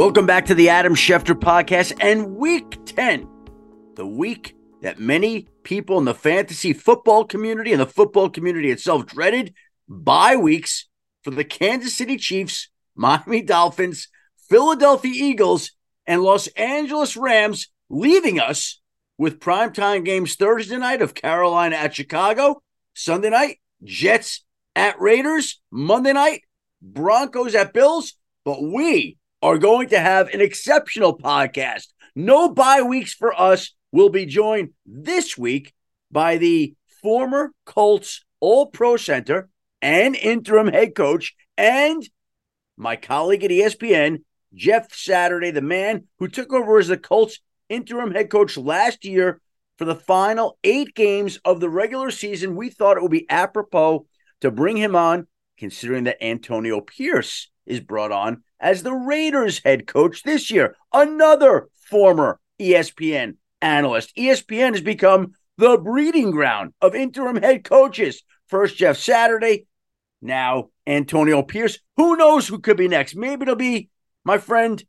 [0.00, 3.28] Welcome back to the Adam Schefter podcast and week 10,
[3.96, 9.04] the week that many people in the fantasy football community and the football community itself
[9.04, 9.52] dreaded
[9.86, 10.88] bye weeks
[11.22, 14.08] for the Kansas City Chiefs, Miami Dolphins,
[14.48, 15.72] Philadelphia Eagles,
[16.06, 18.80] and Los Angeles Rams, leaving us
[19.18, 22.62] with primetime games Thursday night of Carolina at Chicago,
[22.94, 26.44] Sunday night, Jets at Raiders, Monday night,
[26.80, 28.14] Broncos at Bills.
[28.46, 31.86] But we are going to have an exceptional podcast.
[32.14, 33.72] No bye weeks for us.
[33.92, 35.72] We'll be joined this week
[36.10, 39.48] by the former Colts All Pro Center
[39.80, 42.08] and interim head coach and
[42.76, 44.22] my colleague at ESPN,
[44.54, 49.40] Jeff Saturday, the man who took over as the Colts interim head coach last year
[49.78, 52.56] for the final eight games of the regular season.
[52.56, 54.06] We thought it would be apropos
[54.40, 55.26] to bring him on,
[55.58, 60.76] considering that Antonio Pierce is brought on as the Raiders head coach this year.
[60.92, 64.14] Another former ESPN analyst.
[64.16, 68.22] ESPN has become the breeding ground of interim head coaches.
[68.46, 69.66] First, Jeff Saturday,
[70.20, 71.78] now Antonio Pierce.
[71.96, 73.16] Who knows who could be next?
[73.16, 73.90] Maybe it'll be
[74.24, 74.82] my friend,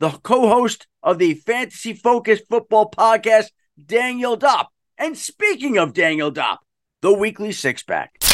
[0.00, 3.46] the co host of the Fantasy Focus Football Podcast,
[3.84, 4.66] Daniel Dopp.
[4.98, 6.58] And speaking of Daniel Dopp,
[7.02, 8.25] the weekly six pack.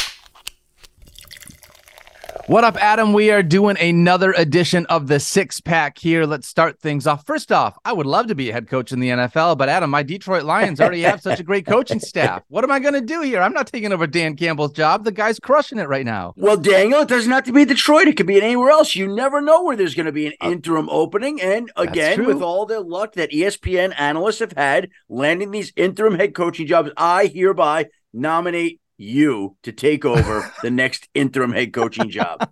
[2.49, 3.13] What up, Adam?
[3.13, 6.25] We are doing another edition of the six pack here.
[6.27, 7.25] Let's start things off.
[7.25, 9.91] First off, I would love to be a head coach in the NFL, but Adam,
[9.91, 12.43] my Detroit Lions already have such a great coaching staff.
[12.49, 13.41] What am I going to do here?
[13.41, 15.05] I'm not taking over Dan Campbell's job.
[15.05, 16.35] The guy's crushing it right now.
[16.37, 18.09] Well, Daniel, it doesn't have to be Detroit.
[18.09, 18.97] It could be anywhere else.
[18.97, 21.41] You never know where there's going to be an uh, interim opening.
[21.41, 26.35] And again, with all the luck that ESPN analysts have had landing these interim head
[26.35, 32.49] coaching jobs, I hereby nominate you to take over the next interim head coaching job.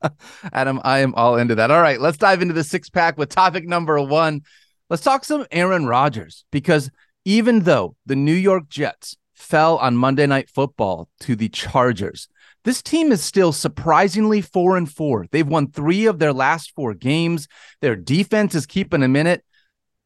[0.52, 1.70] Adam, I am all into that.
[1.70, 4.42] All right, let's dive into the six pack with topic number one.
[4.90, 6.90] Let's talk some Aaron Rodgers because
[7.24, 12.28] even though the New York Jets fell on Monday Night Football to the Chargers,
[12.64, 15.26] this team is still surprisingly four and four.
[15.30, 17.48] They've won three of their last four games.
[17.80, 19.44] Their defense is keeping them in it.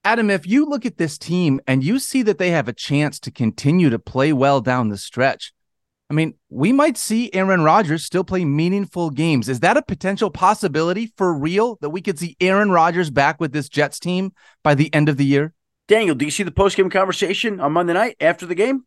[0.04, 3.18] Adam, if you look at this team and you see that they have a chance
[3.18, 5.52] to continue to play well down the stretch,
[6.08, 9.48] I mean, we might see Aaron Rodgers still play meaningful games.
[9.48, 13.52] Is that a potential possibility for real that we could see Aaron Rodgers back with
[13.52, 15.52] this Jets team by the end of the year?
[15.88, 18.84] Daniel, do you see the post-game conversation on Monday night after the game?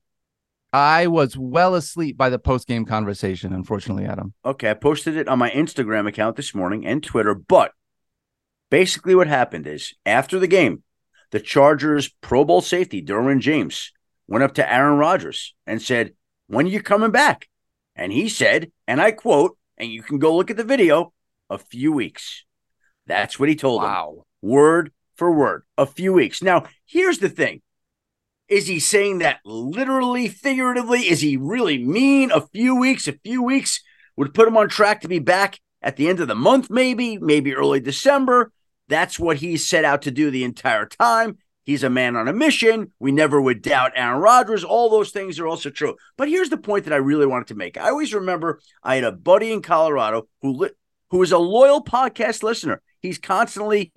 [0.72, 4.34] I was well asleep by the post-game conversation, unfortunately, Adam.
[4.46, 7.74] Okay, I posted it on my Instagram account this morning and Twitter, but
[8.70, 10.84] basically what happened is after the game,
[11.32, 13.92] the Chargers Pro Bowl safety, Derwin James,
[14.28, 16.14] went up to Aaron Rodgers and said,
[16.50, 17.48] when are you coming back?
[17.96, 21.14] And he said, and I quote, and you can go look at the video,
[21.50, 22.44] a few weeks.
[23.06, 24.16] That's what he told wow.
[24.18, 24.50] him.
[24.50, 26.42] Word for word, a few weeks.
[26.42, 27.62] Now, here's the thing.
[28.48, 31.02] Is he saying that literally, figuratively?
[31.02, 32.32] Is he really mean?
[32.32, 33.82] A few weeks, a few weeks
[34.18, 37.20] would put him on track to be back at the end of the month, maybe,
[37.20, 38.52] maybe early December.
[38.88, 41.38] That's what he set out to do the entire time.
[41.66, 42.94] He's a man on a mission.
[43.00, 44.64] We never would doubt Aaron Rodgers.
[44.64, 45.96] All those things are also true.
[46.18, 47.78] But here's the point that I really wanted to make.
[47.78, 50.72] I always remember I had a buddy in Colorado who li-
[51.12, 52.82] who is a loyal podcast listener.
[53.02, 53.92] He's constantly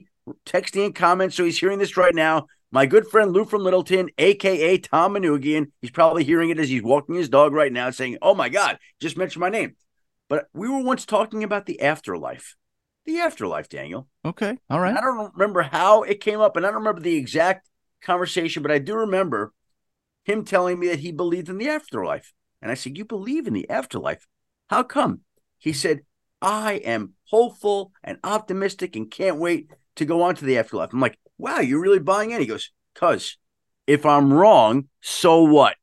[0.46, 2.46] texting and comments, so he's hearing this right now.
[2.70, 6.82] My good friend Lou from Littleton, aka Tom Manugian, he's probably hearing it as he's
[6.82, 9.76] walking his dog right now, saying, "Oh my God, just mentioned my name."
[10.28, 12.56] But we were once talking about the afterlife
[13.04, 14.08] the afterlife, Daniel.
[14.24, 14.58] Okay.
[14.70, 14.90] All right.
[14.90, 17.68] And I don't remember how it came up, and I don't remember the exact
[18.02, 19.52] conversation, but I do remember
[20.24, 22.32] him telling me that he believed in the afterlife.
[22.60, 24.26] And I said, You believe in the afterlife?
[24.68, 25.20] How come?
[25.58, 26.00] He said,
[26.40, 30.92] I am hopeful and optimistic and can't wait to go on to the afterlife.
[30.92, 32.40] I'm like, Wow, you're really buying in?
[32.40, 33.36] He goes, Cuz
[33.86, 35.76] if I'm wrong, so what?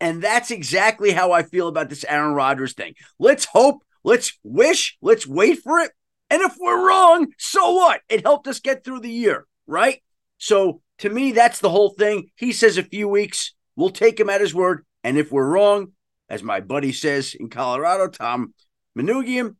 [0.00, 2.94] And that's exactly how I feel about this Aaron Rodgers thing.
[3.18, 5.92] Let's hope, let's wish, let's wait for it.
[6.30, 8.00] And if we're wrong, so what?
[8.08, 10.00] It helped us get through the year, right?
[10.38, 12.30] So to me, that's the whole thing.
[12.36, 14.86] He says a few weeks, we'll take him at his word.
[15.02, 15.92] And if we're wrong,
[16.28, 18.54] as my buddy says in Colorado, Tom
[18.96, 19.56] Manugian,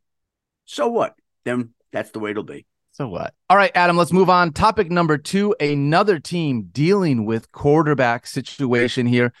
[0.65, 1.15] so what?
[1.43, 2.65] Then that's the way it'll be.
[2.93, 3.33] So what?
[3.49, 4.53] All right, Adam, let's move on.
[4.53, 9.33] Topic number two another team dealing with quarterback situation here.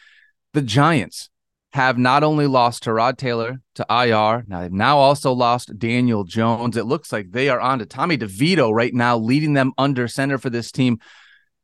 [0.53, 1.29] The Giants
[1.73, 6.75] have not only lost Tyrod Taylor to IR, now they've now also lost Daniel Jones.
[6.75, 10.37] It looks like they are on to Tommy DeVito right now, leading them under center
[10.37, 10.99] for this team.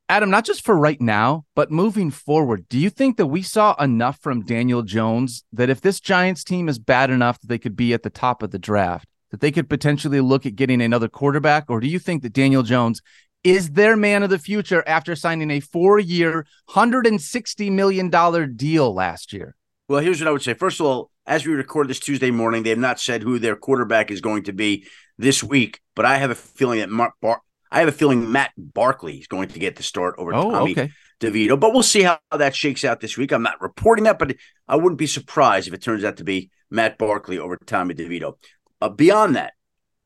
[0.09, 3.75] Adam, not just for right now, but moving forward, do you think that we saw
[3.75, 7.75] enough from Daniel Jones that if this Giants team is bad enough that they could
[7.75, 11.09] be at the top of the draft, that they could potentially look at getting another
[11.09, 11.65] quarterback?
[11.67, 13.01] Or do you think that Daniel Jones
[13.43, 19.33] is their man of the future after signing a four year, $160 million deal last
[19.33, 19.57] year?
[19.87, 20.53] Well, here's what I would say.
[20.53, 23.55] First of all, as we record this Tuesday morning, they have not said who their
[23.55, 24.85] quarterback is going to be
[25.17, 27.41] this week, but I have a feeling that Mark Bar-
[27.71, 30.71] I have a feeling Matt Barkley is going to get the start over oh, Tommy
[30.71, 30.91] okay.
[31.19, 33.31] DeVito, but we'll see how that shakes out this week.
[33.31, 34.35] I'm not reporting that, but
[34.67, 38.35] I wouldn't be surprised if it turns out to be Matt Barkley over Tommy DeVito.
[38.79, 39.53] Uh, beyond that,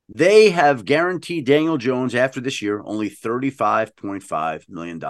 [0.08, 5.02] they have guaranteed Daniel Jones after this year only $35.5 million.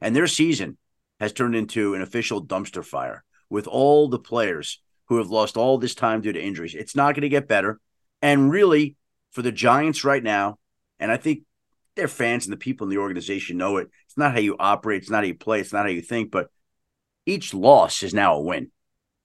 [0.00, 0.78] And their season
[1.20, 5.78] has turned into an official dumpster fire with all the players who have lost all
[5.78, 6.74] this time due to injuries.
[6.74, 7.78] It's not going to get better.
[8.20, 8.96] And really,
[9.30, 10.58] for the Giants right now,
[10.98, 11.42] and I think
[11.94, 13.90] their fans and the people in the organization know it.
[14.06, 16.32] It's not how you operate, it's not how you play, it's not how you think,
[16.32, 16.48] but
[17.26, 18.72] each loss is now a win.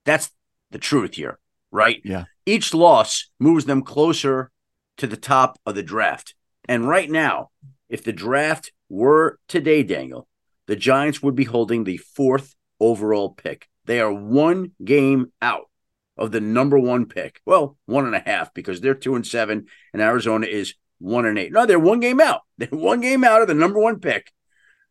[0.04, 0.30] That's
[0.70, 1.40] the truth here,
[1.72, 2.00] right?
[2.04, 2.26] Yeah.
[2.46, 4.52] Each loss moves them closer
[4.98, 6.36] to the top of the draft.
[6.68, 7.50] And right now,
[7.88, 10.28] if the draft were today, Daniel,
[10.68, 13.66] the Giants would be holding the fourth overall pick.
[13.90, 15.68] They are one game out
[16.16, 17.40] of the number one pick.
[17.44, 21.36] Well, one and a half because they're two and seven, and Arizona is one and
[21.36, 21.50] eight.
[21.50, 22.42] No, they're one game out.
[22.56, 24.30] They're one game out of the number one pick.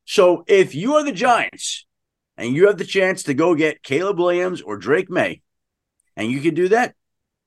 [0.03, 1.85] So if you are the Giants
[2.35, 5.43] and you have the chance to go get Caleb Williams or Drake Maye,
[6.17, 6.93] and you can do that,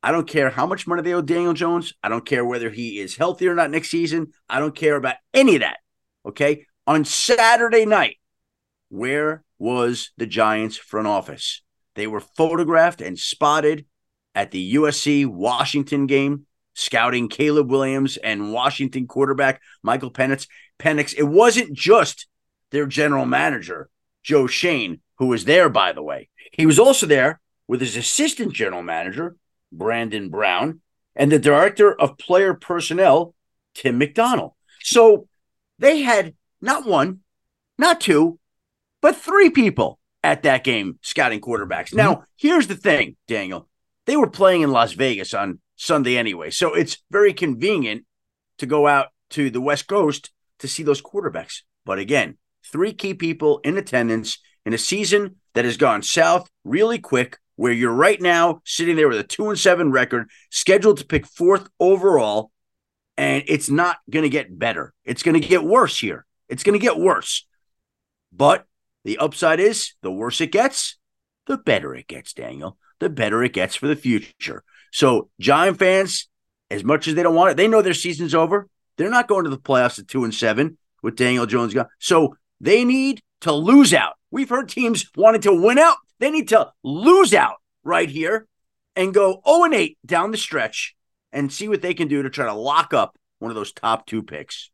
[0.03, 1.93] I don't care how much money they owe Daniel Jones.
[2.03, 4.33] I don't care whether he is healthy or not next season.
[4.49, 5.81] I don't care about any of that.
[6.25, 6.65] Okay.
[6.87, 8.17] On Saturday night,
[8.89, 11.63] where was the Giants front office?
[11.95, 13.87] They were photographed and spotted
[14.35, 20.49] at the USC Washington game scouting Caleb Williams and Washington quarterback Michael Penix.
[20.81, 21.15] Penix.
[21.17, 22.27] It wasn't just
[22.73, 23.89] their general manager,
[24.25, 26.29] Joe Schoen, who was there, by the way.
[26.51, 29.37] He was also there with his assistant general manager,
[29.71, 30.81] Brandon Brown,
[31.15, 33.35] and the director of player personnel,
[33.75, 34.55] Tim McDonnell.
[34.83, 35.29] So
[35.79, 37.21] they had not one,
[37.79, 38.41] not two,
[39.03, 41.89] but three people at that game scouting quarterbacks.
[41.89, 41.99] Mm-hmm.
[41.99, 43.69] Now, here's the thing, Daniel.
[44.07, 46.51] They were playing in Las Vegas on Sunday anyway.
[46.51, 48.05] So it's very convenient
[48.59, 51.63] to go out to the West Coast to see those quarterbacks.
[51.85, 56.99] But again, three key people in attendance in a season that has gone south really
[56.99, 61.05] quick, where you're right now sitting there with a two and seven record, scheduled to
[61.05, 62.51] pick fourth overall,
[63.17, 64.95] and it's not going to get better.
[65.05, 66.25] It's going to get worse here.
[66.49, 67.47] It's going to get worse.
[68.33, 68.67] But
[69.05, 70.99] the upside is the worse it gets,
[71.47, 72.79] the better it gets, Daniel.
[73.01, 74.63] The better it gets for the future.
[74.93, 76.29] So, Giant fans,
[76.71, 78.69] as much as they don't want it, they know their season's over.
[78.97, 81.75] They're not going to the playoffs at two and seven with Daniel Jones.
[81.75, 81.89] Gone.
[81.99, 84.15] So they need to lose out.
[84.31, 85.97] We've heard teams wanting to win out.
[86.21, 88.47] They need to lose out right here
[88.95, 90.95] and go 0 and 8 down the stretch
[91.33, 94.07] and see what they can do to try to lock up one of those top
[94.07, 94.71] two picks.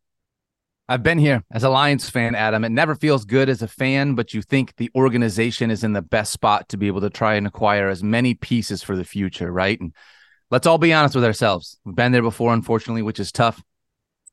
[0.90, 2.64] I've been here as a Lions fan, Adam.
[2.64, 6.00] It never feels good as a fan, but you think the organization is in the
[6.00, 9.52] best spot to be able to try and acquire as many pieces for the future,
[9.52, 9.78] right?
[9.78, 9.94] And
[10.50, 11.78] let's all be honest with ourselves.
[11.84, 13.62] We've been there before, unfortunately, which is tough.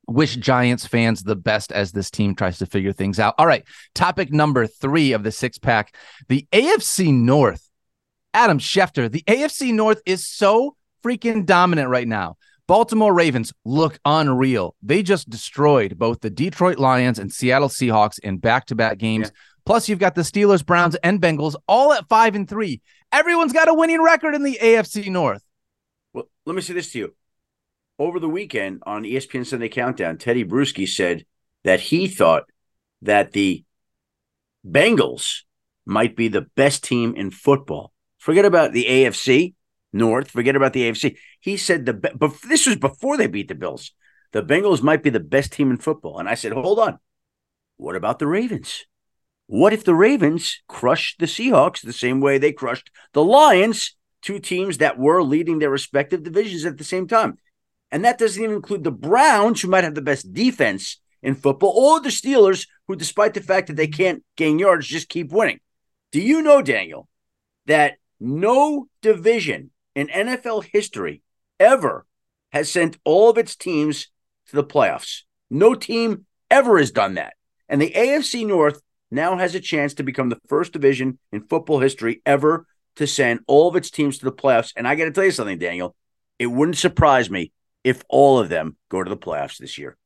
[0.08, 3.36] Wish Giants fans the best as this team tries to figure things out.
[3.38, 3.66] All right.
[3.94, 5.94] Topic number three of the six pack
[6.30, 7.70] the AFC North.
[8.34, 12.38] Adam Schefter, the AFC North is so freaking dominant right now.
[12.68, 14.76] Baltimore Ravens look unreal.
[14.82, 19.28] They just destroyed both the Detroit Lions and Seattle Seahawks in back-to-back games.
[19.28, 19.40] Yeah.
[19.66, 22.82] Plus, you've got the Steelers, Browns, and Bengals all at five and three.
[23.12, 25.44] Everyone's got a winning record in the AFC North.
[26.14, 27.16] Well, let me say this to you.
[27.98, 31.26] Over the weekend on ESPN Sunday Countdown, Tedy Bruschi said
[31.64, 32.44] that he thought
[33.02, 33.64] that the
[34.68, 35.44] Bengals
[35.86, 37.92] might be the best team in football.
[38.18, 39.54] Forget about the AFC.
[39.96, 40.30] North.
[40.30, 41.18] Forget about the AFC.
[41.40, 43.92] He said the but this was before they beat the Bills.
[44.34, 46.20] The Bengals might be the best team in football.
[46.20, 47.00] And I said, hold on.
[47.78, 48.86] What about the Ravens?
[49.48, 54.40] What if the Ravens crushed the Seahawks the same way they crushed the Lions, two
[54.40, 57.38] teams that were leading their respective divisions at the same time?
[57.92, 61.72] And that doesn't even include the Browns, who might have the best defense in football,
[61.72, 65.60] or the Steelers, who, despite the fact that they can't gain yards, just keep winning.
[66.12, 67.08] Do you know, Daniel,
[67.68, 71.22] that no division in NFL history
[71.60, 72.06] ever
[72.52, 74.10] has sent all of its teams
[74.48, 75.22] to the playoffs.
[75.50, 77.34] No team ever has done that.
[77.68, 81.80] And the AFC North now has a chance to become the first division in football
[81.80, 84.74] history ever to send all of its teams to the playoffs.
[84.76, 85.96] And I got to tell you something, Daniel.
[86.38, 87.52] It wouldn't surprise me
[87.84, 89.98] if all of them go to the playoffs this year.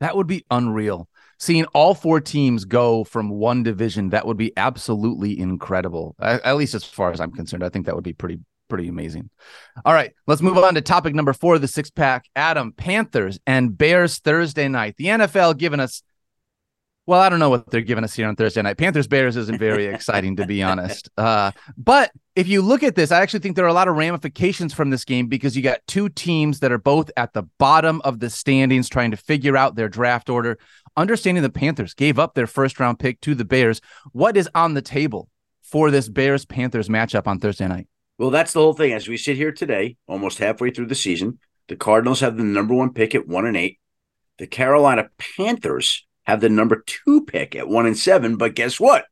[0.00, 4.52] That would be unreal seeing all four teams go from one division, that would be
[4.56, 6.16] absolutely incredible.
[6.18, 8.88] At, at least as far as I'm concerned, I think that would be pretty pretty
[8.88, 9.30] amazing.
[9.84, 12.26] All right, let's move on to topic number four of the six pack.
[12.36, 14.96] Adam, Panthers and Bears Thursday night.
[14.98, 16.02] The NFL giving us,
[17.06, 18.76] well, I don't know what they're giving us here on Thursday night.
[18.76, 21.08] Panthers Bears isn't very exciting, to be honest.
[21.16, 23.96] Uh, but if you look at this, I actually think there are a lot of
[23.96, 28.02] ramifications from this game because you got two teams that are both at the bottom
[28.04, 30.58] of the standings trying to figure out their draft order.
[30.98, 33.80] Understanding the Panthers gave up their first round pick to the Bears.
[34.10, 35.28] What is on the table
[35.62, 37.86] for this Bears Panthers matchup on Thursday night?
[38.18, 38.92] Well, that's the whole thing.
[38.92, 41.38] As we sit here today, almost halfway through the season,
[41.68, 43.78] the Cardinals have the number one pick at one and eight.
[44.38, 48.36] The Carolina Panthers have the number two pick at one and seven.
[48.36, 49.04] But guess what?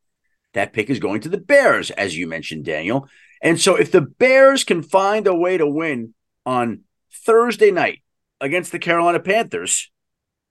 [0.55, 3.07] That pick is going to the Bears, as you mentioned, Daniel.
[3.41, 6.15] And so if the Bears can find a way to win
[6.45, 6.81] on
[7.13, 8.03] Thursday night
[8.41, 9.93] against the Carolina Panthers,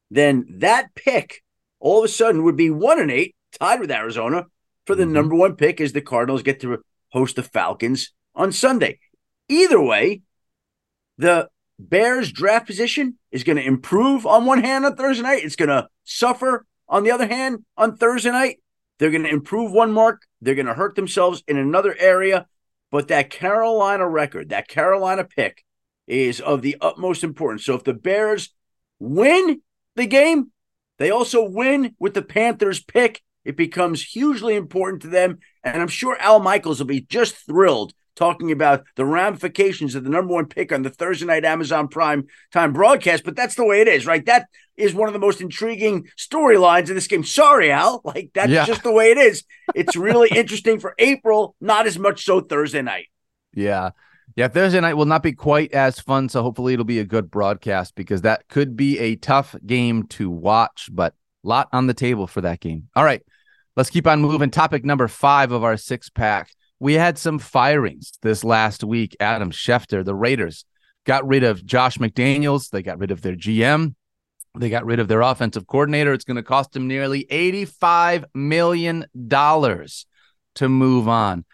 [0.09, 1.41] then that pick
[1.79, 4.45] all of a sudden would be one and eight, tied with Arizona
[4.85, 5.13] for the mm-hmm.
[5.13, 8.99] number one pick as the Cardinals get to host the Falcons on Sunday.
[9.47, 10.21] Either way,
[11.17, 15.43] the Bears draft position is going to improve on one hand on Thursday night.
[15.43, 18.61] It's going to suffer on the other hand on Thursday night.
[18.97, 20.21] They're going to improve one mark.
[20.41, 22.47] They're going to hurt themselves in another area.
[22.91, 25.65] But that Carolina record, that Carolina pick,
[26.07, 27.65] is of the utmost importance.
[27.65, 28.53] So if the Bears
[28.99, 29.61] win
[29.95, 30.51] the game,
[30.97, 33.21] they also win with the Panthers pick.
[33.43, 35.39] It becomes hugely important to them.
[35.63, 40.09] And I'm sure Al Michaels will be just thrilled talking about the ramifications of the
[40.09, 43.23] number one pick on the Thursday night Amazon Prime time broadcast.
[43.23, 44.25] But that's the way it is, right?
[44.25, 44.47] That
[44.77, 47.23] is one of the most intriguing storylines in this game.
[47.23, 48.01] Sorry, Al.
[48.03, 48.65] Like that's yeah.
[48.65, 49.43] just the way it is.
[49.73, 53.07] It's really interesting for April, not as much so Thursday night.
[53.53, 53.91] Yeah.
[54.35, 57.31] Yeah, Thursday night will not be quite as fun, so hopefully it'll be a good
[57.31, 61.13] broadcast because that could be a tough game to watch, but
[61.43, 62.89] lot on the table for that game.
[62.95, 63.21] All right,
[63.77, 64.51] let's keep on moving.
[64.51, 66.49] Topic number five of our six pack
[66.79, 69.15] we had some firings this last week.
[69.19, 70.65] Adam Schefter, the Raiders,
[71.05, 72.69] got rid of Josh McDaniels.
[72.69, 73.95] They got rid of their GM.
[74.57, 76.13] They got rid of their offensive coordinator.
[76.13, 81.45] It's going to cost them nearly $85 million to move on.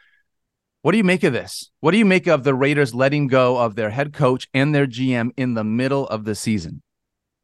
[0.83, 1.69] What do you make of this?
[1.79, 4.87] What do you make of the Raiders letting go of their head coach and their
[4.87, 6.81] GM in the middle of the season?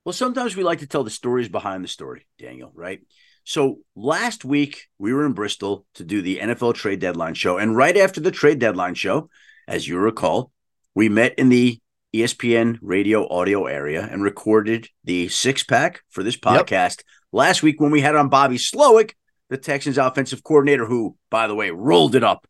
[0.03, 3.01] Well, sometimes we like to tell the stories behind the story, Daniel, right?
[3.43, 7.59] So last week we were in Bristol to do the NFL trade deadline show.
[7.59, 9.29] And right after the trade deadline show,
[9.67, 10.51] as you recall,
[10.95, 11.79] we met in the
[12.15, 17.05] ESPN radio audio area and recorded the six pack for this podcast yep.
[17.31, 19.11] last week when we had on Bobby Slowik,
[19.49, 22.47] the Texans offensive coordinator, who, by the way, rolled it up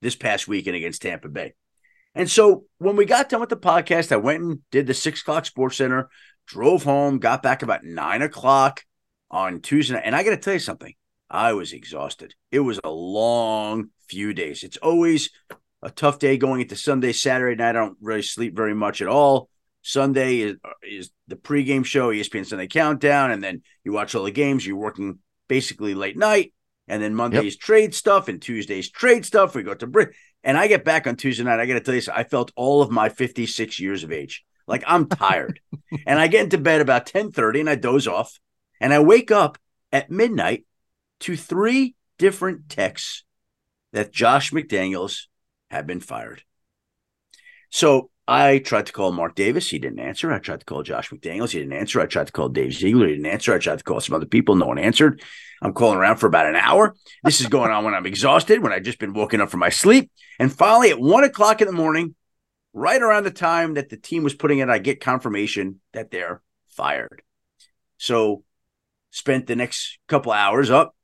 [0.00, 1.54] this past weekend against Tampa Bay.
[2.14, 5.22] And so when we got done with the podcast, I went and did the six
[5.22, 6.08] o'clock sports center,
[6.46, 8.84] drove home, got back about nine o'clock
[9.30, 10.04] on Tuesday night.
[10.04, 10.94] And I got to tell you something.
[11.30, 12.34] I was exhausted.
[12.50, 14.62] It was a long few days.
[14.62, 15.30] It's always
[15.82, 17.70] a tough day going into Sunday, Saturday night.
[17.70, 19.50] I don't really sleep very much at all.
[19.82, 24.30] Sunday is, is the pregame show, ESPN Sunday Countdown, and then you watch all the
[24.30, 24.66] games.
[24.66, 26.52] You're working basically late night,
[26.88, 27.60] and then Monday's yep.
[27.60, 29.54] trade stuff and Tuesday's trade stuff.
[29.54, 30.10] We go to Brit,
[30.42, 31.60] and I get back on Tuesday night.
[31.60, 34.44] I got to tell you, I felt all of my 56 years of age.
[34.66, 35.60] Like I'm tired,
[36.06, 38.38] and I get into bed about 10:30, and I doze off.
[38.80, 39.58] And I wake up
[39.92, 40.64] at midnight
[41.20, 43.24] to three different texts
[43.92, 45.26] that Josh McDaniels
[45.70, 46.42] had been fired.
[47.70, 49.70] So I tried to call Mark Davis.
[49.70, 50.30] He didn't answer.
[50.30, 51.50] I tried to call Josh McDaniels.
[51.50, 51.98] He didn't answer.
[51.98, 53.06] I tried to call Dave Ziegler.
[53.06, 53.54] He didn't answer.
[53.54, 54.54] I tried to call some other people.
[54.54, 55.22] No one answered.
[55.62, 56.94] I'm calling around for about an hour.
[57.24, 59.70] This is going on when I'm exhausted, when I've just been woken up from my
[59.70, 60.10] sleep.
[60.38, 62.14] And finally, at one o'clock in the morning,
[62.74, 66.42] right around the time that the team was putting it, I get confirmation that they're
[66.68, 67.22] fired.
[67.96, 68.44] So
[69.10, 70.94] spent the next couple hours up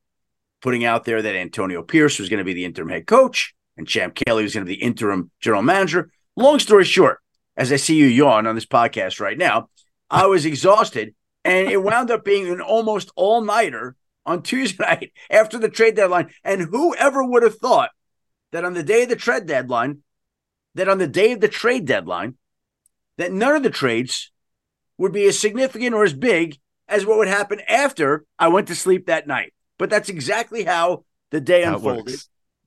[0.60, 3.88] putting out there that Antonio Pierce was going to be the interim head coach and
[3.88, 6.10] Champ Kelly was going to be the interim general manager.
[6.36, 7.20] Long story short,
[7.56, 9.68] as I see you yawn on this podcast right now,
[10.10, 11.14] I was exhausted
[11.44, 15.94] and it wound up being an almost all nighter on Tuesday night after the trade
[15.94, 16.30] deadline.
[16.42, 17.90] And whoever would have thought
[18.52, 19.98] that on the day of the trade deadline,
[20.74, 22.36] that on the day of the trade deadline,
[23.18, 24.32] that none of the trades
[24.98, 28.74] would be as significant or as big as what would happen after I went to
[28.74, 29.52] sleep that night.
[29.78, 32.20] But that's exactly how the day that unfolded.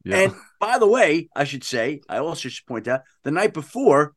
[0.08, 0.18] Yeah.
[0.18, 4.14] And by the way, I should say, I also should point out the night before,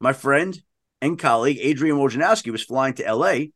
[0.00, 0.60] my friend
[1.00, 3.46] and colleague Adrian Wojnarowski was flying to LA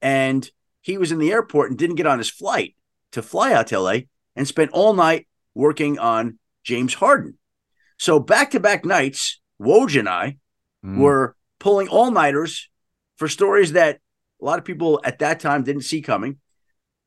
[0.00, 0.48] and
[0.80, 2.74] he was in the airport and didn't get on his flight
[3.12, 4.00] to fly out to LA
[4.36, 7.38] and spent all night working on James Harden.
[7.98, 10.36] So back to back nights, Woj and I
[10.84, 10.98] mm.
[10.98, 12.68] were pulling all nighters
[13.16, 13.98] for stories that
[14.40, 16.38] a lot of people at that time didn't see coming.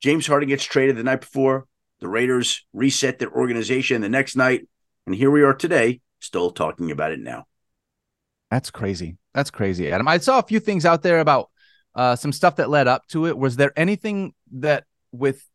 [0.02, 1.68] James Harden gets traded the night before.
[2.02, 4.68] The Raiders reset their organization the next night.
[5.06, 7.46] And here we are today still talking about it now.
[8.50, 9.18] That's crazy.
[9.34, 10.08] That's crazy, Adam.
[10.08, 11.50] I saw a few things out there about
[11.96, 13.38] uh, some stuff that led up to it.
[13.38, 15.48] Was there anything that with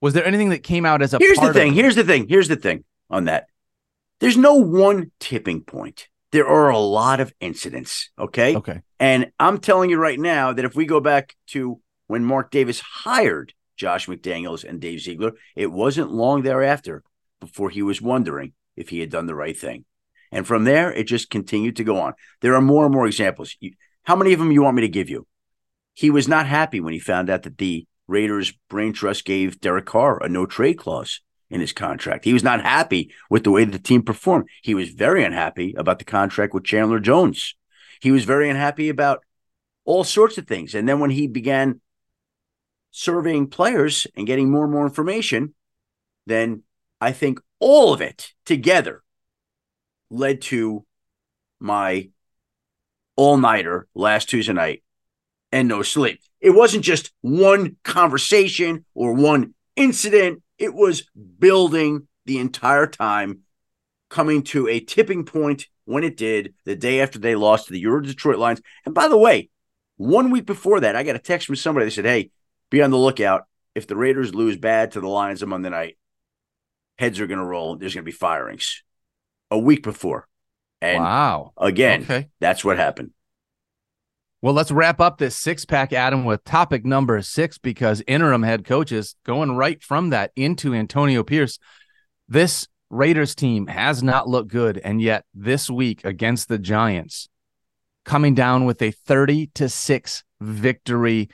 [0.00, 1.70] was there anything that came out as a Here's the thing.
[1.70, 2.28] Of- Here's the thing.
[2.28, 3.46] Here's the thing on that.
[4.20, 6.08] There's no one tipping point.
[6.30, 8.56] There are a lot of incidents, okay?
[8.56, 8.82] Okay.
[9.00, 12.80] And I'm telling you right now that if we go back to when Mark Davis
[12.80, 17.02] hired Josh McDaniels and Dave Ziegler, it wasn't long thereafter
[17.40, 19.84] before he was wondering if he had done the right thing.
[20.32, 22.14] And from there, it just continued to go on.
[22.40, 23.56] There are more and more examples.
[24.04, 25.26] How many of them you want me to give you?
[25.94, 29.86] He was not happy when he found out that the Raiders brain trust gave Derek
[29.86, 32.24] Carr a no trade clause in his contract.
[32.24, 34.48] He was not happy with the way the team performed.
[34.62, 37.54] He was very unhappy about the contract with Chandler Jones.
[38.00, 39.24] He was very unhappy about
[39.84, 40.74] all sorts of things.
[40.74, 41.80] And then when he began
[42.96, 45.52] surveying players and getting more and more information,
[46.26, 46.62] then
[47.00, 49.02] I think all of it together
[50.10, 50.86] led to
[51.58, 52.10] my
[53.16, 54.84] all nighter last Tuesday night
[55.50, 56.20] and no sleep.
[56.40, 61.04] It wasn't just one conversation or one incident, it was
[61.38, 63.40] building the entire time,
[64.08, 67.80] coming to a tipping point when it did the day after they lost to the
[67.80, 68.62] Euro Detroit Lions.
[68.86, 69.50] And by the way,
[69.96, 72.30] one week before that, I got a text from somebody that said, Hey,
[72.70, 73.44] be on the lookout.
[73.74, 75.98] If the Raiders lose bad to the Lions on Monday night,
[76.98, 77.76] heads are going to roll.
[77.76, 78.82] There's going to be firings
[79.50, 80.28] a week before.
[80.80, 81.52] And wow.
[81.56, 82.28] again, Okay.
[82.40, 83.10] that's what happened.
[84.42, 88.64] Well, let's wrap up this six pack, Adam, with topic number six because interim head
[88.66, 91.58] coaches going right from that into Antonio Pierce.
[92.28, 94.78] This Raiders team has not looked good.
[94.78, 97.28] And yet, this week against the Giants,
[98.04, 101.30] coming down with a 30 to 6 victory,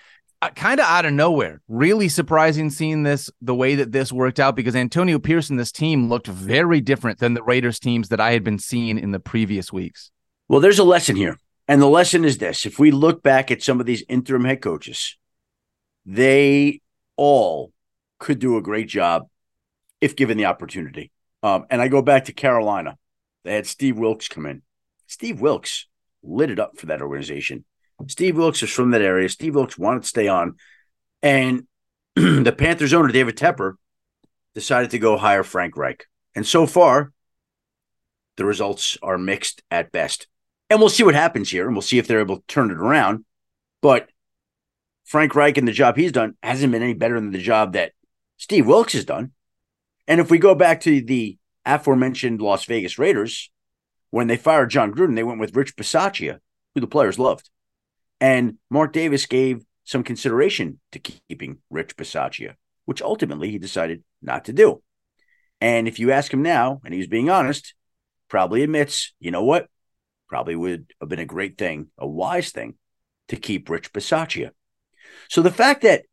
[0.48, 1.60] kind of out of nowhere.
[1.68, 5.72] Really surprising seeing this the way that this worked out because Antonio Pierce and this
[5.72, 9.20] team looked very different than the Raiders teams that I had been seeing in the
[9.20, 10.10] previous weeks.
[10.48, 11.38] Well, there's a lesson here.
[11.68, 14.62] And the lesson is this if we look back at some of these interim head
[14.62, 15.16] coaches,
[16.06, 16.80] they
[17.16, 17.72] all
[18.18, 19.28] could do a great job
[20.00, 21.12] if given the opportunity.
[21.42, 22.96] Um, and I go back to Carolina.
[23.44, 24.62] They had Steve Wilks come in.
[25.06, 25.86] Steve Wilks
[26.22, 27.64] lit it up for that organization.
[28.06, 29.28] Steve Wilks is from that area.
[29.28, 30.56] Steve Wilks wanted to stay on.
[31.22, 31.66] And
[32.16, 33.74] the Panthers owner, David Tepper,
[34.54, 36.06] decided to go hire Frank Reich.
[36.34, 37.12] And so far,
[38.36, 40.26] the results are mixed at best.
[40.68, 42.76] And we'll see what happens here, and we'll see if they're able to turn it
[42.76, 43.24] around.
[43.82, 44.08] But
[45.04, 47.92] Frank Reich and the job he's done hasn't been any better than the job that
[48.36, 49.32] Steve Wilks has done.
[50.06, 53.50] And if we go back to the aforementioned Las Vegas Raiders,
[54.10, 56.38] when they fired Jon Gruden, they went with Rich Bisaccia,
[56.74, 57.50] who the players loved.
[58.20, 62.54] And Mark Davis gave some consideration to keeping Rich Bisaccia,
[62.84, 64.82] which ultimately he decided not to do.
[65.60, 67.74] And if you ask him now, and he's being honest,
[68.28, 69.68] probably admits, you know what?
[70.28, 72.74] Probably would have been a great thing, a wise thing
[73.28, 74.50] to keep Rich Bisaccia.
[75.28, 76.04] So the fact that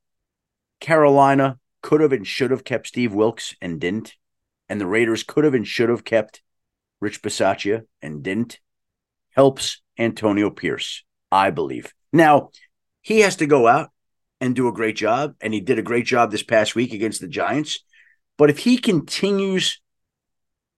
[0.79, 4.15] Carolina could have and should have kept Steve Wilks and didn't,
[4.69, 6.41] and the Raiders could have and should have kept
[6.99, 8.59] Rich Bisaccia and didn't,
[9.29, 11.93] helps Antonio Pierce, I believe.
[12.11, 12.51] Now,
[13.01, 13.89] he has to go out
[14.39, 17.21] and do a great job, and he did a great job this past week against
[17.21, 17.79] the Giants.
[18.37, 19.81] But if he continues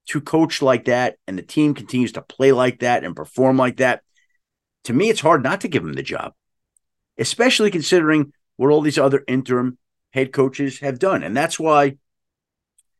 [0.07, 3.77] to coach like that and the team continues to play like that and perform like
[3.77, 4.01] that,
[4.85, 6.33] to me, it's hard not to give him the job,
[7.17, 9.77] especially considering what all these other interim
[10.11, 11.21] head coaches have done.
[11.21, 11.97] And that's why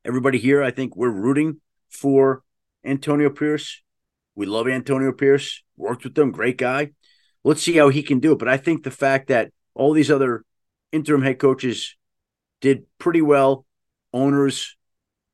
[0.05, 2.43] everybody here, I think we're rooting for
[2.85, 3.81] Antonio Pierce.
[4.35, 6.91] We love Antonio Pierce, worked with him, great guy.
[7.43, 8.39] Let's see how he can do it.
[8.39, 10.43] But I think the fact that all these other
[10.91, 11.95] interim head coaches
[12.61, 13.65] did pretty well,
[14.13, 14.75] owners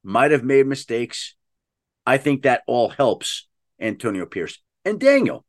[0.03, 1.35] might have made mistakes.
[2.05, 3.47] I think that all helps
[3.79, 4.59] Antonio Pierce.
[4.83, 5.45] And Daniel,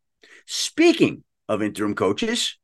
[0.46, 2.56] speaking of interim coaches,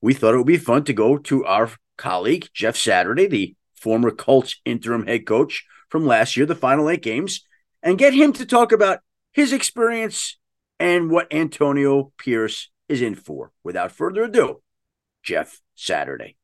[0.00, 4.10] we thought it would be fun to go to our colleague, Jeff Saturday, the former
[4.10, 7.46] Colts interim head coach from last year, the final eight games,
[7.82, 9.00] and get him to talk about
[9.32, 10.38] his experience
[10.80, 13.52] and what Antonio Pierce is in for.
[13.62, 14.62] Without further ado,
[15.22, 16.36] Jeff Saturday.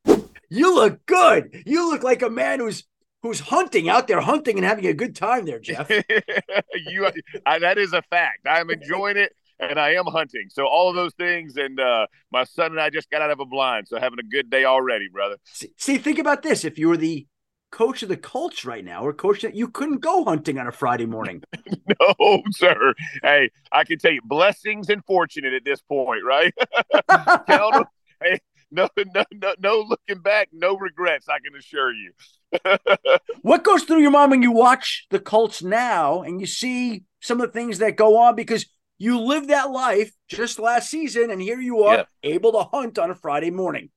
[0.51, 1.63] You look good.
[1.65, 2.85] You look like a man who's
[3.23, 5.89] who's hunting out there, hunting and having a good time there, Jeff.
[6.87, 7.09] you,
[7.47, 8.41] I, that is a fact.
[8.47, 10.49] I'm enjoying it, and I am hunting.
[10.51, 13.41] So all of those things, and uh, my son and I just got out of
[13.41, 15.37] a blind, so having a good day already, brother.
[15.45, 17.27] See, see, think about this: if you were the
[17.73, 20.73] coach of the Colts right now, or coach that you couldn't go hunting on a
[20.73, 21.43] Friday morning.
[22.01, 22.95] no, sir.
[23.23, 26.55] Hey, I can tell you, blessings and fortunate at this point, right?
[27.49, 27.85] Count 'em.
[28.23, 28.39] Hey,
[28.71, 31.27] no, no, no, no looking back, no regrets.
[31.29, 32.13] I can assure you.
[33.43, 37.41] what goes through your mind when you watch the Colts now and you see some
[37.41, 38.67] of the things that go on because
[38.99, 43.11] you lived that life just last season, and here you are able to hunt on
[43.11, 43.91] a Friday morning.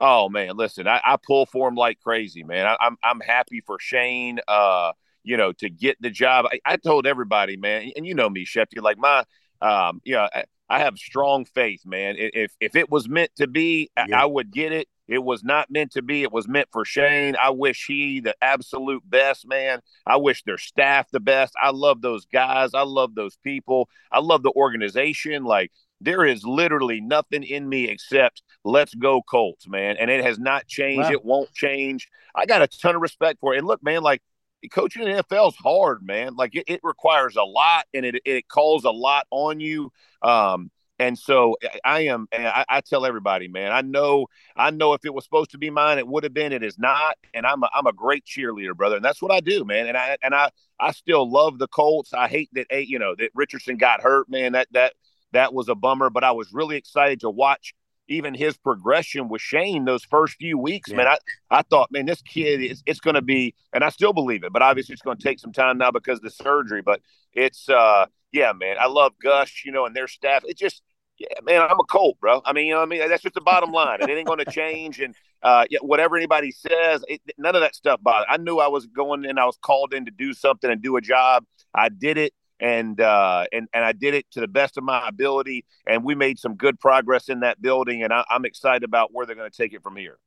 [0.00, 2.66] Oh man, listen, I, I pull for him like crazy, man.
[2.66, 4.40] I, am I'm, I'm happy for Shane.
[4.46, 4.92] Uh,
[5.24, 6.46] you know, to get the job.
[6.52, 9.24] I, I told everybody, man, and you know me, Shefty, like my,
[9.62, 12.16] um, you know, I, I, have strong faith, man.
[12.18, 14.20] If if it was meant to be, yeah.
[14.20, 14.88] I would get it.
[15.06, 16.22] It was not meant to be.
[16.22, 17.36] It was meant for Shane.
[17.36, 19.80] I wish he the absolute best, man.
[20.06, 21.54] I wish their staff the best.
[21.62, 22.74] I love those guys.
[22.74, 23.88] I love those people.
[24.10, 25.44] I love the organization.
[25.44, 29.96] Like there is literally nothing in me except let's go Colts, man.
[29.98, 31.08] And it has not changed.
[31.08, 31.12] Wow.
[31.12, 32.08] It won't change.
[32.34, 33.58] I got a ton of respect for it.
[33.58, 34.22] And look, man, like
[34.70, 36.34] coaching in NFL is hard, man.
[36.36, 39.92] Like it, it requires a lot and it, it calls a lot on you.
[40.22, 45.04] Um, and so I am, I, I, tell everybody, man, I know, I know if
[45.04, 47.16] it was supposed to be mine, it would have been, it is not.
[47.34, 48.96] And I'm a, I'm a great cheerleader, brother.
[48.96, 49.88] And that's what I do, man.
[49.88, 52.14] And I, and I, I still love the Colts.
[52.14, 54.94] I hate that, you know, that Richardson got hurt, man, that, that,
[55.34, 57.74] that was a bummer, but I was really excited to watch
[58.08, 60.96] even his progression with Shane those first few weeks, yeah.
[60.96, 61.06] man.
[61.08, 61.18] I,
[61.50, 64.52] I thought, man, this kid is it's going to be, and I still believe it,
[64.52, 66.82] but obviously it's going to take some time now because of the surgery.
[66.82, 67.00] But
[67.32, 70.44] it's, uh, yeah, man, I love Gus, you know, and their staff.
[70.46, 70.82] It just,
[71.18, 72.42] yeah, man, I'm a Colt, bro.
[72.44, 74.44] I mean, you know, I mean, that's just the bottom line, and it ain't going
[74.44, 75.00] to change.
[75.00, 78.26] And uh, yeah, whatever anybody says, it, none of that stuff bothered.
[78.28, 80.96] I knew I was going in, I was called in to do something and do
[80.96, 81.44] a job.
[81.74, 82.34] I did it
[82.64, 86.14] and uh, and and I did it to the best of my ability, and we
[86.14, 89.50] made some good progress in that building, and I, am excited about where they're going
[89.50, 90.18] to take it from here.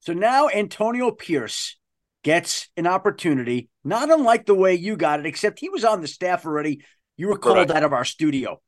[0.00, 1.76] So now Antonio Pierce
[2.22, 6.08] gets an opportunity, not unlike the way you got it, except he was on the
[6.08, 6.82] staff already.
[7.18, 8.62] You were called out of our studio.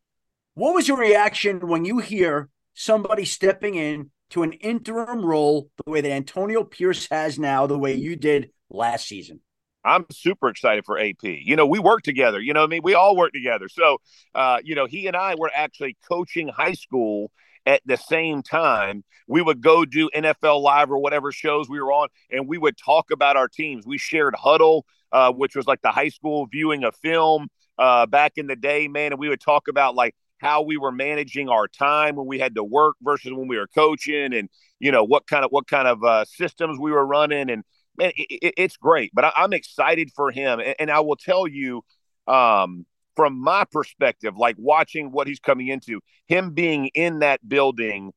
[0.52, 5.90] What was your reaction when you hear somebody stepping in to an interim role the
[5.90, 9.40] way that Antonio Pierce has now, the way you did last season?
[9.86, 11.22] I'm super excited for AP.
[11.22, 12.40] You know, we work together.
[12.40, 13.68] You know, I mean, we all work together.
[13.68, 13.98] So,
[14.34, 17.30] uh, you know, he and I were actually coaching high school
[17.64, 19.04] at the same time.
[19.28, 22.76] We would go do NFL Live or whatever shows we were on, and we would
[22.76, 23.86] talk about our teams.
[23.86, 28.32] We shared Hudl, uh, which was like the high school viewing a film uh, back
[28.36, 29.12] in the day, man.
[29.12, 32.56] And we would talk about like how we were managing our time when we had
[32.56, 34.48] to work versus when we were coaching, and
[34.80, 37.64] you know what kind of what kind of uh, systems we were running, and
[37.98, 39.10] man, it, it's great.
[39.14, 41.82] But I, am excited for him, and, and, I will tell you,
[42.26, 48.12] um, from my perspective, like watching what he's coming into, him being in that building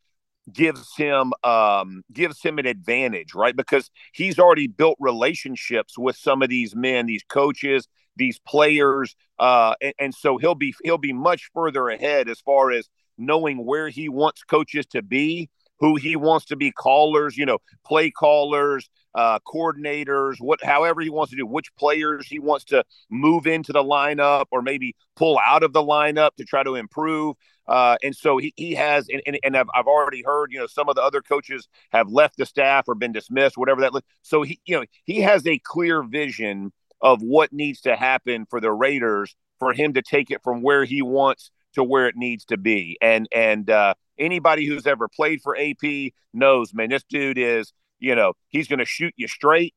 [0.52, 6.42] gives him um gives him an advantage right because he's already built relationships with some
[6.42, 11.14] of these men these coaches these players uh and, and so he'll be he'll be
[11.14, 16.16] much further ahead as far as knowing where he wants coaches to be who he
[16.16, 21.38] wants to be callers, you know, play callers, uh, coordinators, what, however he wants to
[21.38, 25.74] do, which players he wants to move into the lineup or maybe pull out of
[25.74, 27.36] the lineup to try to improve.
[27.68, 30.68] Uh, and so he, he has, and, and, and I've, I've already heard, you know,
[30.68, 33.94] some of the other coaches have left the staff or been dismissed, whatever that.
[34.22, 38.60] So he, you know, he has a clear vision of what needs to happen for
[38.60, 42.46] the Raiders for him to take it from where he wants to where it needs
[42.46, 42.98] to be.
[43.02, 48.16] And and uh, anybody who's ever played for AP knows, man, this dude is, you
[48.16, 49.74] know, he's going to shoot you straight.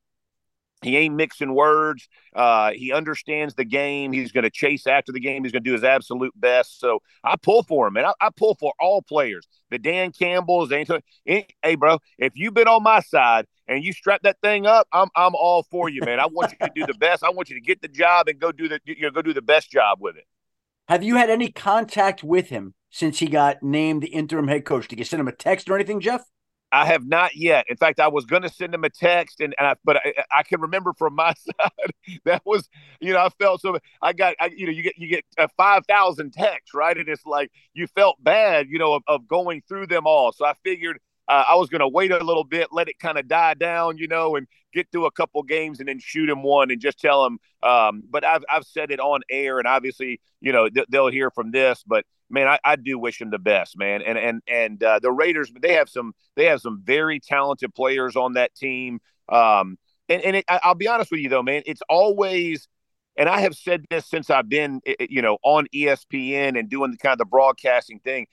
[0.83, 2.07] He ain't mixing words.
[2.35, 4.11] Uh, he understands the game.
[4.11, 5.43] He's going to chase after the game.
[5.43, 6.79] He's going to do his absolute best.
[6.79, 8.05] So I pull for him, man.
[8.05, 9.47] I, I pull for all players.
[9.71, 14.23] The Dan Campbells, the hey, bro, if you've been on my side and you strap
[14.23, 16.19] that thing up, I'm I'm all for you, man.
[16.19, 17.23] I want you to do the best.
[17.23, 19.33] I want you to get the job and go do the you know go do
[19.33, 20.25] the best job with it.
[20.89, 24.89] Have you had any contact with him since he got named the interim head coach?
[24.89, 26.23] Did you send him a text or anything, Jeff?
[26.73, 27.67] I have not yet.
[27.69, 30.13] In fact, I was going to send him a text, and, and I, but I,
[30.31, 31.91] I, can remember from my side
[32.25, 32.67] that was,
[32.99, 33.77] you know, I felt so.
[34.01, 36.97] I got, I, you know, you get you get a five thousand texts, right?
[36.97, 40.31] And it's like you felt bad, you know, of, of going through them all.
[40.31, 43.17] So I figured uh, I was going to wait a little bit, let it kind
[43.17, 46.43] of die down, you know, and get through a couple games and then shoot him
[46.43, 47.39] one and just tell him.
[47.61, 51.31] Um, but I've I've said it on air, and obviously, you know, th- they'll hear
[51.31, 51.83] from this.
[51.85, 54.01] But man, I, I, do wish him the best, man.
[54.01, 58.15] And and and uh, the Raiders, they have some they have some very talented players
[58.17, 58.99] on that team.
[59.29, 59.77] Um,
[60.09, 62.67] and and it, I'll be honest with you though, man, it's always.
[63.15, 66.97] And I have said this since I've been, you know, on ESPN and doing the
[66.97, 68.25] kind of the broadcasting thing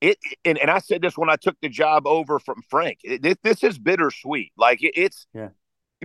[0.00, 2.98] it and, and I said this when I took the job over from Frank.
[3.04, 4.52] It, this is bittersweet.
[4.56, 5.50] Like it, it's yeah.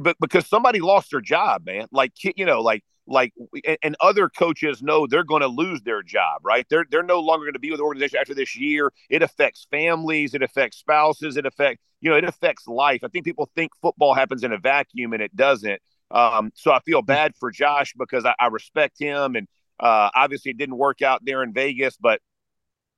[0.01, 1.88] But because somebody lost their job, man.
[1.91, 3.34] Like you know, like like
[3.81, 6.65] and other coaches know they're going to lose their job, right?
[6.69, 8.91] They're they're no longer going to be with the organization after this year.
[9.10, 13.01] It affects families, it affects spouses, it affects you know, it affects life.
[13.03, 15.81] I think people think football happens in a vacuum and it doesn't.
[16.12, 20.51] Um, so I feel bad for Josh because I, I respect him and Uh, obviously,
[20.51, 22.21] it didn't work out there in Vegas, but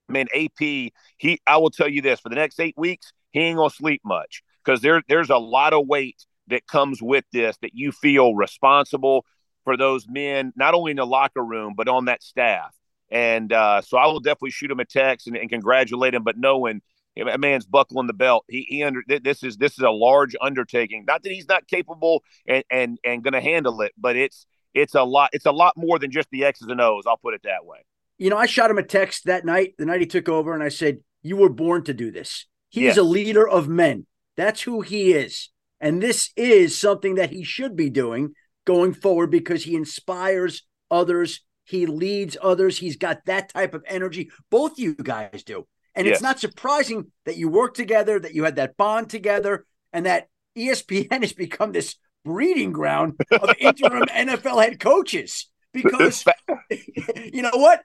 [0.09, 3.57] man, AP, he, I will tell you this for the next eight weeks, he ain't
[3.57, 7.71] gonna sleep much because there, there's a lot of weight that comes with this that
[7.73, 9.25] you feel responsible
[9.63, 12.73] for those men, not only in the locker room but on that staff.
[13.09, 16.37] And uh, so I will definitely shoot him a text and, and congratulate him, but
[16.37, 16.81] knowing
[17.25, 18.45] a man's buckling the belt.
[18.47, 21.05] He, he under this is this is a large undertaking.
[21.07, 24.95] Not that he's not capable and and and going to handle it, but it's it's
[24.95, 25.31] a lot.
[25.33, 27.05] It's a lot more than just the X's and O's.
[27.07, 27.79] I'll put it that way.
[28.17, 30.63] You know, I shot him a text that night, the night he took over, and
[30.63, 32.45] I said, "You were born to do this.
[32.69, 32.97] He's yes.
[32.97, 34.05] a leader of men.
[34.35, 35.49] That's who he is,
[35.79, 38.33] and this is something that he should be doing
[38.65, 42.77] going forward because he inspires others." He leads others.
[42.77, 44.31] He's got that type of energy.
[44.49, 45.67] Both you guys do.
[45.95, 46.15] And yes.
[46.15, 50.29] it's not surprising that you work together, that you had that bond together, and that
[50.57, 55.49] ESPN has become this breeding ground of interim NFL head coaches.
[55.73, 56.23] Because
[57.33, 57.83] you know what?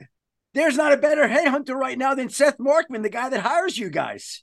[0.55, 3.91] There's not a better headhunter right now than Seth Markman, the guy that hires you
[3.91, 4.43] guys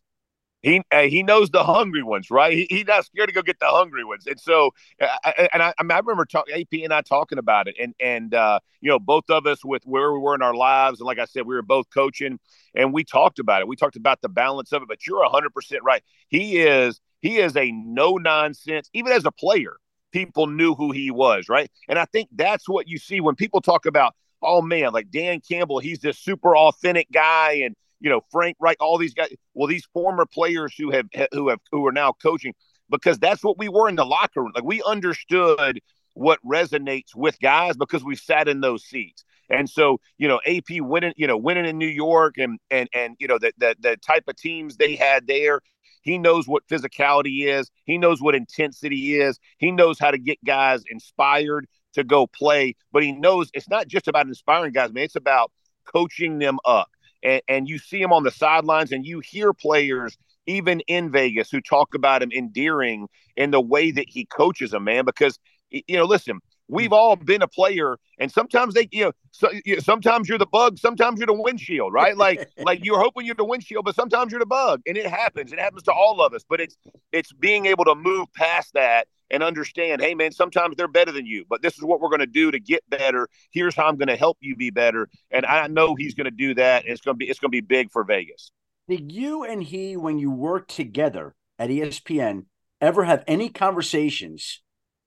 [0.62, 2.54] he uh, he knows the hungry ones, right?
[2.54, 5.08] He, he's not scared to go get the hungry ones, and so uh,
[5.54, 8.34] and I, I, mean, I remember talking AP and I talking about it, and and
[8.34, 11.19] uh, you know both of us with where we were in our lives, and like
[11.19, 12.39] I said, we were both coaching,
[12.76, 13.67] and we talked about it.
[13.67, 16.04] We talked about the balance of it, but you're hundred percent right.
[16.28, 19.78] He is he is a no nonsense, even as a player.
[20.12, 21.69] People knew who he was, right?
[21.88, 25.41] And I think that's what you see when people talk about, oh man, like Dan
[25.47, 29.34] Campbell, he's this super authentic guy, and you know, Frank Reich, all these guys.
[29.54, 32.54] Well, these former players who have who have who are now coaching,
[32.89, 34.52] because that's what we were in the locker room.
[34.56, 35.80] Like we understood
[36.13, 39.23] what resonates with guys because we sat in those seats.
[39.49, 43.15] And so, you know, AP winning, you know, winning in New York and and and
[43.19, 45.62] you know the the, the type of teams they had there.
[46.02, 47.69] He knows what physicality is.
[47.84, 49.38] He knows what intensity is.
[49.58, 52.75] He knows how to get guys inspired to go play.
[52.91, 55.04] But he knows it's not just about inspiring guys, man.
[55.04, 55.52] It's about
[55.86, 56.89] coaching them up
[57.23, 61.52] and, and you see him on the sidelines and you hear players even in Vegas
[61.52, 65.06] who talk about him endearing in the way that he coaches them, man.
[65.06, 69.49] Because you know, listen, we've all been a player, and sometimes they, you know, so,
[69.65, 72.15] you know, sometimes you're the bug, sometimes you're the windshield, right?
[72.15, 75.51] Like, like you're hoping you're the windshield, but sometimes you're the bug, and it happens.
[75.51, 76.43] It happens to all of us.
[76.47, 76.77] But it's
[77.12, 81.25] it's being able to move past that and understand, hey man, sometimes they're better than
[81.25, 83.27] you, but this is what we're going to do to get better.
[83.51, 86.32] Here's how I'm going to help you be better, and I know he's going to
[86.32, 86.84] do that.
[86.84, 88.51] And it's going to be it's going to be big for Vegas.
[88.88, 92.45] Did you and he, when you worked together at ESPN,
[92.82, 94.62] ever have any conversations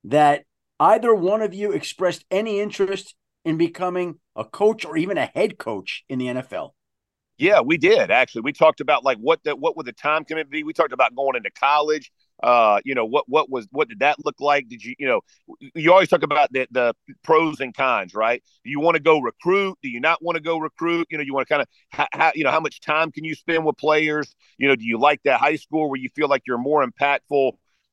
[0.05, 0.45] that
[0.83, 3.15] either one of you expressed any interest
[3.45, 6.73] in becoming a coach or even a head coach in the NFL?
[7.39, 8.43] Yeah, we did actually.
[8.43, 10.65] We talked about like what the what would the time commitment be.
[10.65, 12.13] We talked about going into college.
[12.43, 14.69] Uh, you know what what was what did that look like?
[14.69, 15.21] Did you you know
[15.75, 18.43] you always talk about the, the pros and cons right?
[18.65, 19.79] Do you want to go recruit?
[19.83, 21.07] Do you not want to go recruit?
[21.11, 23.25] You know you want to kind of ha- ha- you know how much time can
[23.25, 24.35] you spend with players?
[24.59, 27.53] You know do you like that high school where you feel like you're more impactful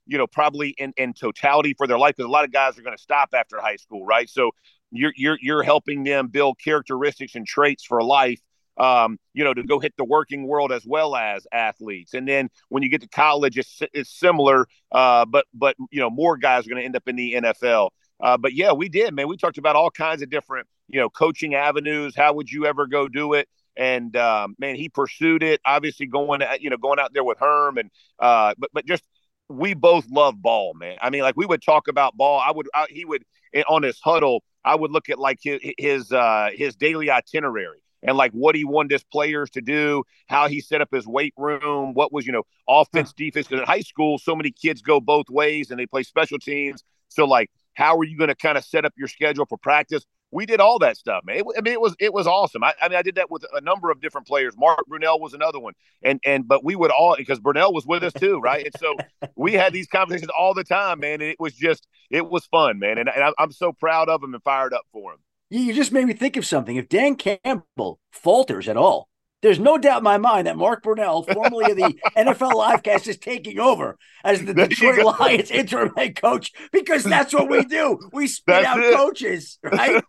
[0.10, 2.82] you know probably in in totality for their life because a lot of guys are
[2.82, 4.52] going to stop after high school right so
[4.91, 8.41] you're you're you're helping them build characteristics and traits for life
[8.80, 12.13] um, you know, to go hit the working world as well as athletes.
[12.13, 16.10] And then when you get to college, it's, it's similar, uh, but but you know,
[16.10, 17.89] more guys are going to end up in the NFL.
[18.22, 19.28] Uh, but yeah, we did, man.
[19.28, 22.15] We talked about all kinds of different, you know, coaching avenues.
[22.15, 23.48] How would you ever go do it?
[23.76, 25.62] And um, man, he pursued it.
[25.65, 29.04] Obviously, going, at you know, going out there with Herm, and uh, but but just
[29.50, 30.98] we both love ball, man.
[31.02, 32.40] I mean, like we would talk about ball.
[32.40, 33.24] I would, I, he would
[33.68, 34.42] on his Hudl.
[34.64, 38.64] I would look at like his his uh, his daily itinerary and like what he
[38.64, 42.32] wanted his players to do, how he set up his weight room, what was, you
[42.32, 43.48] know, offense, defense.
[43.48, 46.84] Because in high school, so many kids go both ways and they play special teams.
[47.10, 50.06] So, like, how are you going to kind of set up your schedule for practice?
[50.32, 51.38] We did all that stuff, man.
[51.38, 52.63] It, I mean, it was it was awesome.
[52.63, 54.56] I, I, mean, I did that with a number of different players.
[54.58, 58.04] Mark Brunell was another one, and and but we would all because Brunell was with
[58.04, 58.65] us too, right?
[58.65, 58.96] And so
[59.36, 61.13] we had these conversations all the time, man.
[61.13, 62.98] And it was just it was fun, man.
[62.98, 65.20] And, and I'm so proud of him and fired up for him.
[65.50, 66.76] You just made me think of something.
[66.76, 69.10] If Dan Campbell falters at all,
[69.41, 73.17] there's no doubt in my mind that Mark Brunell, formerly of the NFL Livecast, is
[73.17, 77.99] taking over as the Detroit Lions interim head coach because that's what we do.
[78.12, 78.95] We spit that's out it.
[78.95, 80.04] coaches, right?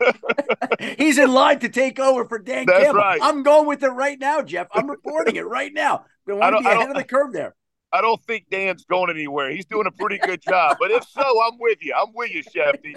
[0.98, 3.00] He's in line to take over for Dan that's Campbell.
[3.00, 3.20] Right.
[3.22, 4.66] I'm going with it right now, Jeff.
[4.72, 6.04] I'm reporting it right now.
[6.28, 7.54] I want to be ahead of the curve there.
[7.92, 9.50] I don't think Dan's going anywhere.
[9.50, 10.76] He's doing a pretty good job.
[10.78, 11.92] But if so, I'm with you.
[11.96, 12.94] I'm with you, Shefty.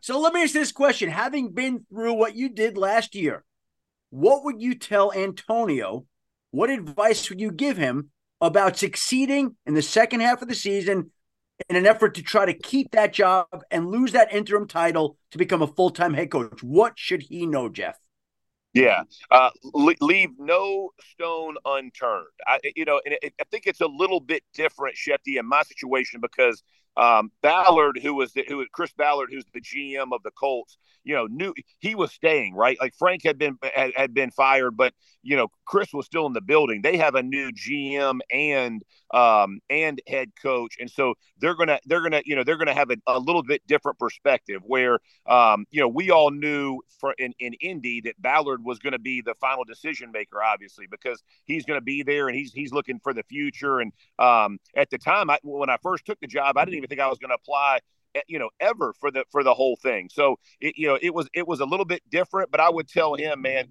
[0.00, 1.10] so let me ask this question.
[1.10, 3.44] Having been through what you did last year,
[4.10, 6.06] what would you tell Antonio?
[6.50, 11.10] What advice would you give him about succeeding in the second half of the season
[11.68, 15.38] in an effort to try to keep that job and lose that interim title to
[15.38, 16.62] become a full time head coach?
[16.62, 17.98] What should he know, Jeff?
[18.74, 22.26] Yeah, uh, leave no stone unturned.
[22.46, 25.62] I, you know, and it, I think it's a little bit different, Shefty, in my
[25.62, 26.62] situation because
[26.98, 31.14] um, Ballard, who was the, who Chris Ballard, who's the GM of the Colts, you
[31.14, 32.76] know, knew he was staying, right?
[32.80, 36.32] Like Frank had been had, had been fired, but you know, Chris was still in
[36.32, 36.82] the building.
[36.82, 38.82] They have a new GM and
[39.12, 42.90] um and head coach, and so they're gonna they're gonna you know they're gonna have
[42.90, 44.62] a, a little bit different perspective.
[44.64, 48.92] Where um you know we all knew for in in Indy that Ballard was going
[48.92, 52.52] to be the final decision maker, obviously because he's going to be there and he's
[52.52, 53.80] he's looking for the future.
[53.80, 56.88] And um at the time, I, when I first took the job, I didn't even
[56.88, 57.80] think I was going to apply
[58.26, 61.28] you know ever for the for the whole thing so it, you know it was
[61.34, 63.68] it was a little bit different but i would tell him man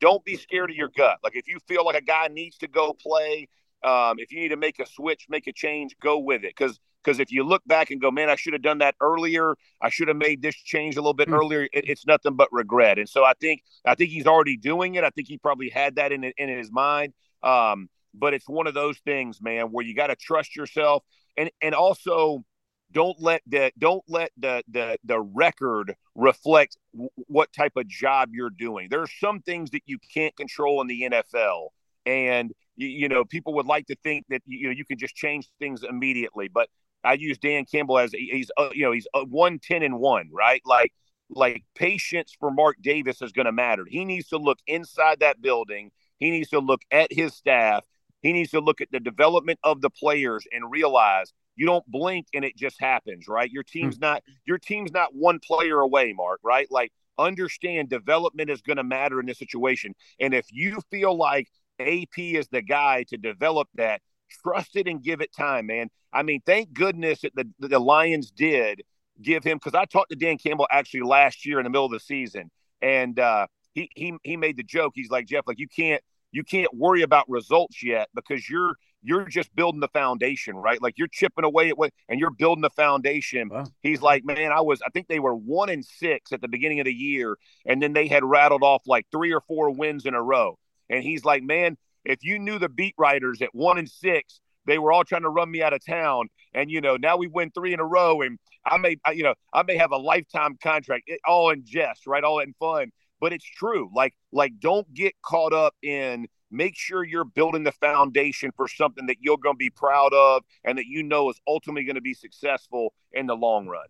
[0.00, 2.68] don't be scared of your gut like if you feel like a guy needs to
[2.68, 3.48] go play
[3.84, 6.54] um, if you need to make a switch make a change go with it.
[6.56, 9.54] Because because if you look back and go man i should have done that earlier.
[9.80, 11.38] I should have made this change a little bit mm.
[11.38, 12.98] earlier it, it's nothing but regret.
[12.98, 15.04] And so i think i think he's already doing it.
[15.04, 17.12] I think he probably had that in in his mind.
[17.42, 21.02] Um, but it's one of those things man where you got to trust yourself.
[21.36, 22.44] And and also
[22.92, 28.30] don't let the don't let the the the record reflect w- what type of job
[28.32, 28.88] you're doing.
[28.90, 31.68] There are some things that you can't control in the NFL,
[32.06, 35.14] and you, you know people would like to think that you know you can just
[35.14, 36.48] change things immediately.
[36.48, 36.68] But
[37.04, 40.28] I use Dan Campbell as he's uh, you know he's uh, one ten and one
[40.32, 40.92] right like
[41.30, 43.84] like patience for Mark Davis is going to matter.
[43.88, 45.90] He needs to look inside that building.
[46.18, 47.84] He needs to look at his staff.
[48.20, 52.26] He needs to look at the development of the players and realize you don't blink
[52.32, 53.50] and it just happens, right?
[53.50, 53.78] Your hmm.
[53.78, 56.66] team's not your team's not one player away, Mark, right?
[56.70, 59.94] Like understand development is going to matter in this situation.
[60.20, 61.48] And if you feel like
[61.80, 64.00] AP is the guy to develop that,
[64.42, 65.88] trust it and give it time, man.
[66.12, 68.82] I mean, thank goodness that the, the Lions did
[69.20, 71.92] give him because I talked to Dan Campbell actually last year in the middle of
[71.92, 74.92] the season, and uh, he he he made the joke.
[74.94, 79.26] He's like Jeff, like you can't you can't worry about results yet because you're you're
[79.26, 80.80] just building the foundation, right?
[80.80, 83.48] Like you're chipping away at what, and you're building the foundation.
[83.48, 83.64] Wow.
[83.82, 86.78] He's like, man, I was, I think they were one and six at the beginning
[86.80, 90.14] of the year, and then they had rattled off like three or four wins in
[90.14, 90.56] a row.
[90.92, 94.78] And he's like, man, if you knew the beat writers at one and six, they
[94.78, 97.50] were all trying to run me out of town, and you know now we win
[97.50, 101.04] three in a row, and I may, you know, I may have a lifetime contract,
[101.06, 102.92] it, all in jest, right, all in fun.
[103.20, 103.88] But it's true.
[103.94, 109.06] Like, like, don't get caught up in make sure you're building the foundation for something
[109.06, 112.02] that you're going to be proud of and that you know is ultimately going to
[112.02, 113.86] be successful in the long run.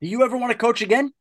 [0.00, 1.12] Do you ever want to coach again?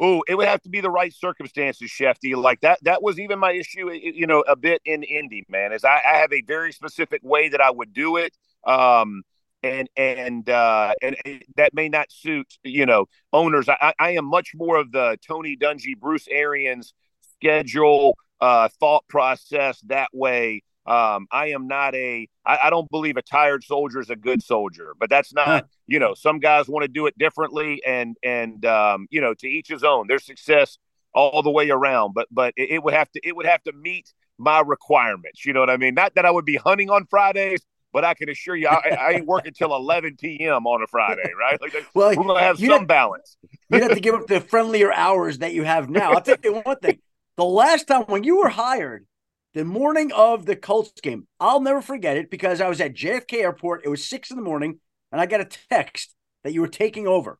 [0.00, 2.34] Oh, it would have to be the right circumstances, Shefty.
[2.34, 5.84] Like that, that was even my issue, you know, a bit in Indy, man, is
[5.84, 8.34] I, I have a very specific way that I would do it.
[8.66, 9.22] Um,
[9.62, 11.16] and and uh, and
[11.56, 13.68] that may not suit you know owners.
[13.68, 16.94] I, I am much more of the Tony Dungy, Bruce Arians
[17.36, 20.62] schedule uh, thought process that way.
[20.84, 22.28] Um, I am not a.
[22.44, 25.66] I, I don't believe a tired soldier is a good soldier, but that's not.
[25.86, 29.48] You know, some guys want to do it differently, and and um, you know, to
[29.48, 30.06] each his own.
[30.08, 30.78] There's success
[31.14, 33.72] all the way around, but but it, it would have to it would have to
[33.72, 35.44] meet my requirements.
[35.44, 35.94] You know what I mean?
[35.94, 37.60] Not that I would be hunting on Fridays,
[37.92, 40.66] but I can assure you, I, I ain't working till 11 p.m.
[40.66, 41.60] on a Friday, right?
[41.60, 43.36] Like, well, we're gonna have some balance.
[43.70, 46.12] you have to give up the friendlier hours that you have now.
[46.12, 46.98] I'll tell you one thing:
[47.36, 49.06] the last time when you were hired,
[49.54, 53.40] the morning of the Colts game, I'll never forget it because I was at JFK
[53.40, 53.82] Airport.
[53.84, 54.78] It was six in the morning,
[55.10, 57.38] and I got a text that you were taking over.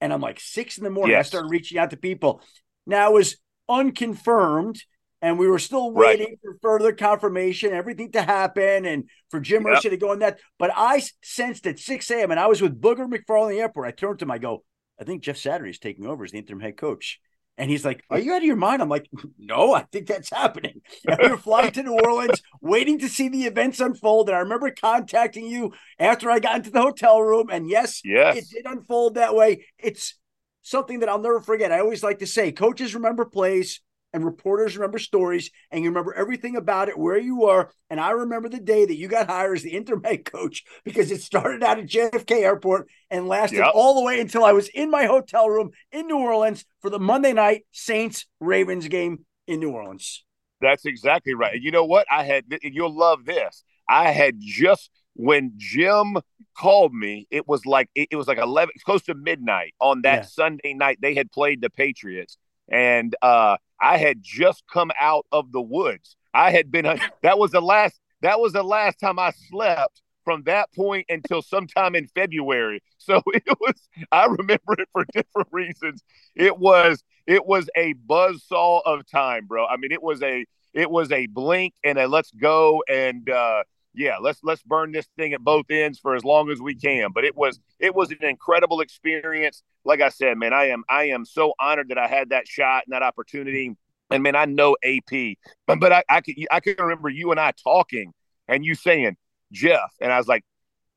[0.00, 1.16] And I'm like, six in the morning.
[1.16, 1.26] Yes.
[1.26, 2.42] I started reaching out to people.
[2.86, 3.36] Now it was
[3.68, 4.82] unconfirmed,
[5.20, 6.38] and we were still waiting right.
[6.42, 9.78] for further confirmation, everything to happen, and for Jim yep.
[9.78, 10.38] Irsay to go on that.
[10.58, 13.88] But I sensed at 6 a.m., and I was with Booger McFarland in the airport.
[13.88, 14.64] I turned to him, I go,
[15.00, 17.20] I think Jeff Saturday is taking over as the interim head coach.
[17.58, 18.80] And he's like, Are you out of your mind?
[18.80, 20.80] I'm like, No, I think that's happening.
[21.08, 24.28] And we were flying to New Orleans, waiting to see the events unfold.
[24.28, 27.48] And I remember contacting you after I got into the hotel room.
[27.50, 28.36] And yes, yes.
[28.36, 29.66] it did unfold that way.
[29.78, 30.14] It's
[30.62, 31.72] something that I'll never forget.
[31.72, 33.80] I always like to say coaches remember plays,
[34.12, 37.70] and reporters remember stories and you remember everything about it, where you were.
[37.90, 41.10] And I remember the day that you got hired as the interim head coach because
[41.10, 43.72] it started out at JFK Airport and lasted yep.
[43.74, 46.98] all the way until I was in my hotel room in New Orleans for the
[46.98, 50.24] Monday night Saints Ravens game in New Orleans.
[50.60, 51.60] That's exactly right.
[51.60, 52.06] You know what?
[52.10, 53.62] I had, you'll love this.
[53.88, 56.18] I had just, when Jim
[56.56, 60.22] called me, it was like, it, was like 11, close to midnight on that yeah.
[60.22, 60.98] Sunday night.
[61.00, 62.36] They had played the Patriots
[62.68, 66.16] and uh, I had just come out of the woods.
[66.34, 66.84] I had been
[67.22, 71.40] that was the last that was the last time I slept from that point until
[71.40, 72.82] sometime in February.
[73.00, 76.02] So it was I remember it for different reasons.
[76.34, 79.64] It was it was a buzz saw of time, bro.
[79.66, 83.62] I mean, it was a it was a blink and a let's go and uh
[83.94, 87.10] yeah, let's let's burn this thing at both ends for as long as we can.
[87.12, 89.62] But it was it was an incredible experience.
[89.84, 92.84] Like I said, man, I am I am so honored that I had that shot
[92.86, 93.76] and that opportunity.
[94.10, 95.36] And man, I know AP,
[95.66, 98.12] but but I, I can I can remember you and I talking
[98.46, 99.16] and you saying
[99.52, 100.44] Jeff, and I was like,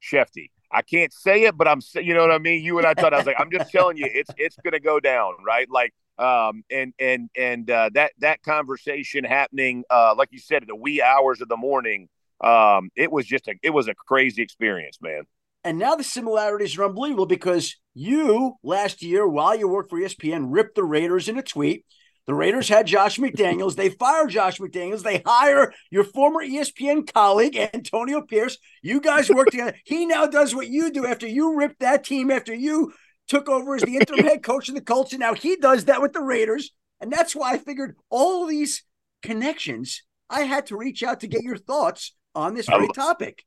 [0.02, 0.50] Shefty.
[0.74, 2.64] I can't say it, but I'm you know what I mean.
[2.64, 5.00] You and I thought I was like, I'm just telling you, it's it's gonna go
[5.00, 5.70] down, right?
[5.70, 10.68] Like um and and and uh, that that conversation happening uh like you said in
[10.68, 12.10] the wee hours of the morning
[12.44, 15.24] um, it was just a it was a crazy experience, man.
[15.64, 20.48] And now the similarities are unbelievable because you last year, while you worked for ESPN,
[20.50, 21.86] ripped the Raiders in a tweet.
[22.28, 23.76] The Raiders had Josh McDaniels.
[23.76, 25.04] They fire Josh McDaniels.
[25.04, 28.58] They hire your former ESPN colleague, Antonio Pierce.
[28.82, 29.76] You guys work together.
[29.86, 32.94] He now does what you do after you ripped that team, after you
[33.28, 35.14] took over as the interim head coach of the Colts.
[35.14, 36.72] And now he does that with the Raiders.
[37.00, 38.84] And that's why I figured all these
[39.24, 43.44] connections, I had to reach out to get your thoughts on this very topic.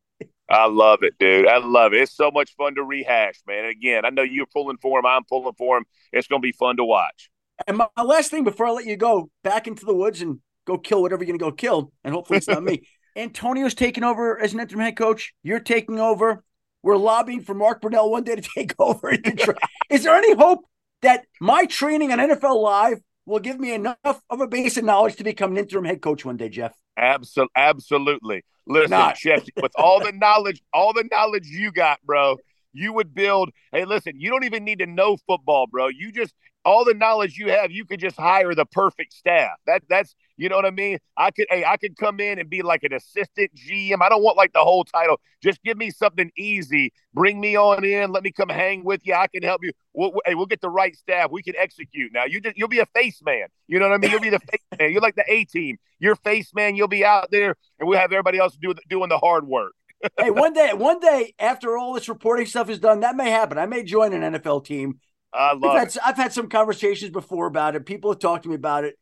[0.48, 1.46] I love it, dude.
[1.46, 2.00] I love it.
[2.00, 3.64] It's so much fun to rehash, man.
[3.64, 5.06] And again, I know you're pulling for him.
[5.06, 5.84] I'm pulling for him.
[6.12, 7.30] It's going to be fun to watch.
[7.66, 10.76] And my last thing before I let you go back into the woods and go
[10.76, 12.86] kill whatever you're going to go kill, and hopefully it's not me.
[13.16, 15.32] Antonio's taking over as an interim head coach.
[15.42, 16.42] You're taking over.
[16.82, 19.10] We're lobbying for Mark Brunell one day to take over.
[19.90, 20.64] Is there any hope
[21.02, 25.16] that my training on NFL Live will give me enough of a base of knowledge
[25.16, 26.74] to become an interim head coach one day, Jeff?
[26.96, 28.44] Absolutely, absolutely.
[28.66, 29.18] Listen, Not.
[29.18, 32.38] Chef, with all the knowledge, all the knowledge you got, bro,
[32.72, 33.50] you would build.
[33.72, 35.88] Hey, listen, you don't even need to know football, bro.
[35.88, 36.34] You just
[36.64, 39.52] all the knowledge you have, you could just hire the perfect staff.
[39.66, 40.98] That that's you know what I mean.
[41.16, 44.00] I could hey, I could come in and be like an assistant GM.
[44.00, 45.20] I don't want like the whole title.
[45.42, 46.92] Just give me something easy.
[47.12, 48.10] Bring me on in.
[48.10, 49.14] Let me come hang with you.
[49.14, 49.72] I can help you.
[49.92, 51.30] We'll, we'll, hey, we'll get the right staff.
[51.30, 52.12] We can execute.
[52.12, 53.46] Now you just you'll be a face man.
[53.68, 54.10] You know what I mean.
[54.10, 54.92] You'll be the face man.
[54.92, 55.78] You're like the A team.
[55.98, 56.76] You're face man.
[56.76, 59.72] You'll be out there, and we'll have everybody else do doing the hard work.
[60.18, 63.58] hey, one day, one day after all this reporting stuff is done, that may happen.
[63.58, 65.00] I may join an NFL team
[65.34, 67.86] I love I've had, I've had some conversations before about it.
[67.86, 68.98] People have talked to me about it.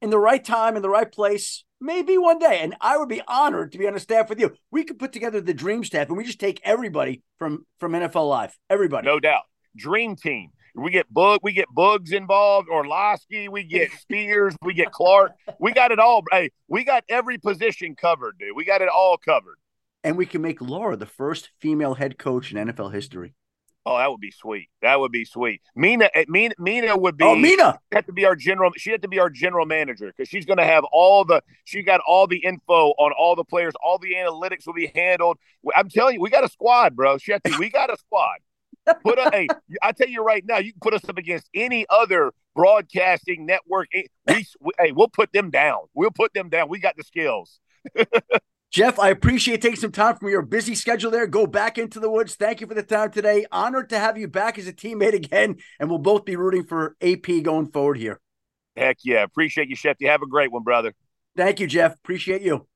[0.00, 2.60] In the right time, in the right place, maybe one day.
[2.60, 4.52] And I would be honored to be on a staff with you.
[4.70, 8.28] We could put together the dream staff and we just take everybody from from NFL
[8.28, 8.58] Live.
[8.68, 9.06] Everybody.
[9.06, 9.42] No doubt.
[9.76, 10.50] Dream team.
[10.76, 15.32] We get Bug, we get Bugs involved, Orlovsky, we get Spears, we get Clark.
[15.60, 16.24] We got it all.
[16.32, 18.56] Hey, we got every position covered, dude.
[18.56, 19.56] We got it all covered.
[20.02, 23.34] And we can make Laura the first female head coach in NFL history.
[23.86, 24.70] Oh, that would be sweet.
[24.80, 25.60] That would be sweet.
[25.76, 27.24] Mina, eh, Mina, Mina would be.
[27.24, 28.70] Oh, Mina had to be our general.
[28.76, 31.42] She had to be our general manager because she's going to have all the.
[31.64, 33.74] She got all the info on all the players.
[33.84, 35.38] All the analytics will be handled.
[35.76, 37.16] I'm telling you, we got a squad, bro.
[37.16, 38.38] Shefty, we got a squad.
[39.02, 39.48] Put a, hey,
[39.82, 43.88] I tell you right now, you can put us up against any other broadcasting network.
[43.92, 45.80] We, we, hey, we'll put them down.
[45.94, 46.68] We'll put them down.
[46.68, 47.60] We got the skills.
[48.74, 51.28] Jeff, I appreciate taking some time from your busy schedule there.
[51.28, 52.34] Go back into the woods.
[52.34, 53.46] Thank you for the time today.
[53.52, 56.96] Honored to have you back as a teammate again, and we'll both be rooting for
[57.00, 58.20] AP going forward here.
[58.76, 59.22] Heck yeah.
[59.22, 59.98] Appreciate you, Chef.
[60.00, 60.92] You have a great one, brother.
[61.36, 61.94] Thank you, Jeff.
[61.94, 62.66] Appreciate you.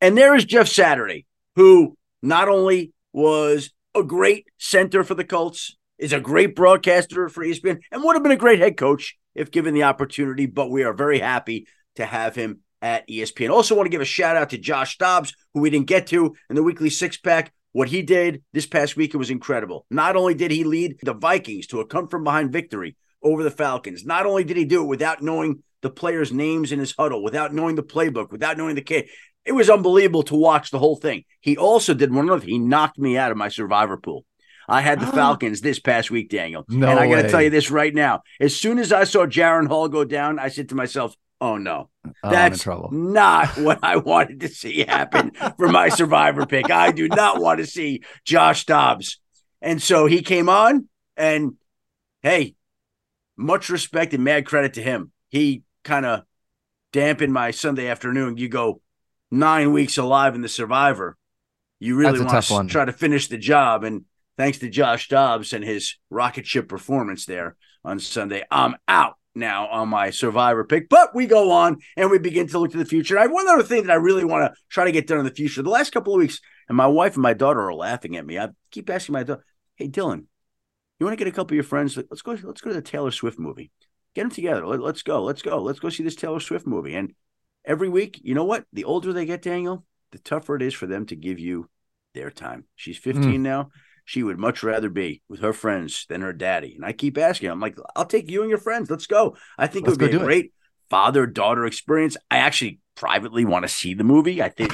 [0.00, 5.76] And there is Jeff Saturday, who not only was a great center for the Colts,
[5.98, 9.50] is a great broadcaster for ESPN, and would have been a great head coach if
[9.50, 11.66] given the opportunity, but we are very happy
[11.96, 13.50] to have him at ESPN.
[13.50, 16.34] Also, want to give a shout out to Josh Dobbs, who we didn't get to
[16.50, 17.52] in the weekly six pack.
[17.72, 19.84] What he did this past week it was incredible.
[19.90, 23.50] Not only did he lead the Vikings to a come from behind victory over the
[23.50, 27.22] Falcons, not only did he do it without knowing the players' names in his huddle,
[27.22, 29.08] without knowing the playbook, without knowing the kid.
[29.44, 31.24] It was unbelievable to watch the whole thing.
[31.40, 32.44] He also did one other.
[32.44, 34.24] He knocked me out of my survivor pool.
[34.68, 35.12] I had the ah.
[35.12, 36.64] Falcons this past week, Daniel.
[36.68, 38.22] No and I got to tell you this right now.
[38.40, 41.90] As soon as I saw Jaren Hall go down, I said to myself, oh no,
[42.22, 42.90] Oh, that's trouble.
[42.92, 46.70] not what I wanted to see happen for my survivor pick.
[46.70, 49.20] I do not want to see Josh Dobbs.
[49.60, 51.54] And so he came on, and
[52.22, 52.54] hey,
[53.36, 55.12] much respect and mad credit to him.
[55.30, 56.22] He kind of
[56.92, 58.36] dampened my Sunday afternoon.
[58.36, 58.80] You go
[59.30, 61.16] nine weeks alive in the survivor.
[61.80, 62.68] You really want to one.
[62.68, 63.84] try to finish the job.
[63.84, 64.04] And
[64.38, 69.68] thanks to Josh Dobbs and his rocket ship performance there on Sunday, I'm out now
[69.68, 72.84] on my survivor pick, but we go on and we begin to look to the
[72.84, 73.18] future.
[73.18, 75.24] I have one other thing that I really want to try to get done in
[75.24, 75.62] the future.
[75.62, 78.38] The last couple of weeks, and my wife and my daughter are laughing at me.
[78.38, 79.44] I keep asking my daughter,
[79.76, 80.24] "Hey, Dylan,
[80.98, 81.96] you want to get a couple of your friends?
[81.96, 82.32] Let's go.
[82.32, 83.70] Let's go to the Taylor Swift movie.
[84.14, 84.66] Get them together.
[84.66, 85.22] Let, us go.
[85.22, 85.58] Let's go.
[85.58, 87.14] Let's go see this Taylor Swift movie." And
[87.64, 88.64] every week, you know what?
[88.72, 91.68] The older they get, Daniel, the tougher it is for them to give you
[92.14, 92.64] their time.
[92.74, 93.40] She's 15 mm.
[93.40, 93.70] now.
[94.06, 96.74] She would much rather be with her friends than her daddy.
[96.76, 98.88] And I keep asking, I'm like, I'll take you and your friends.
[98.88, 99.36] Let's go.
[99.58, 100.52] I think Let's it would be a great
[100.88, 102.16] father daughter experience.
[102.30, 104.40] I actually privately want to see the movie.
[104.40, 104.72] I think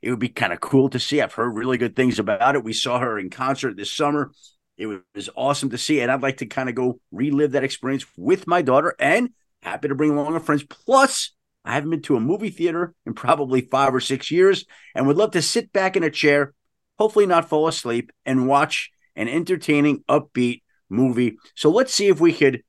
[0.00, 1.20] it would be kind of cool to see.
[1.20, 2.62] I've heard really good things about it.
[2.62, 4.30] We saw her in concert this summer.
[4.78, 6.00] It was awesome to see.
[6.00, 9.88] And I'd like to kind of go relive that experience with my daughter and happy
[9.88, 10.62] to bring along our friends.
[10.62, 11.32] Plus,
[11.64, 15.16] I haven't been to a movie theater in probably five or six years and would
[15.16, 16.54] love to sit back in a chair,
[16.98, 21.36] hopefully not fall asleep, and watch an entertaining, upbeat movie.
[21.54, 22.62] So let's see if we could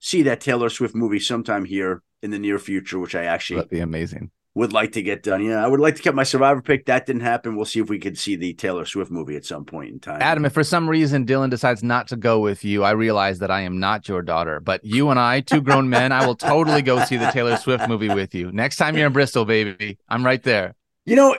[0.00, 3.70] see that Taylor Swift movie sometime here in the near future, which I actually that'd
[3.70, 5.44] be amazing would like to get done.
[5.44, 6.86] Yeah, I would like to get my survivor pick.
[6.86, 7.56] That didn't happen.
[7.56, 10.22] We'll see if we could see the Taylor Swift movie at some point in time.
[10.22, 13.50] Adam, if for some reason Dylan decides not to go with you, I realize that
[13.50, 16.80] I am not your daughter, but you and I, two grown men, I will totally
[16.80, 18.50] go see the Taylor Swift movie with you.
[18.50, 20.74] Next time you're in Bristol, baby, I'm right there.
[21.04, 21.36] You know,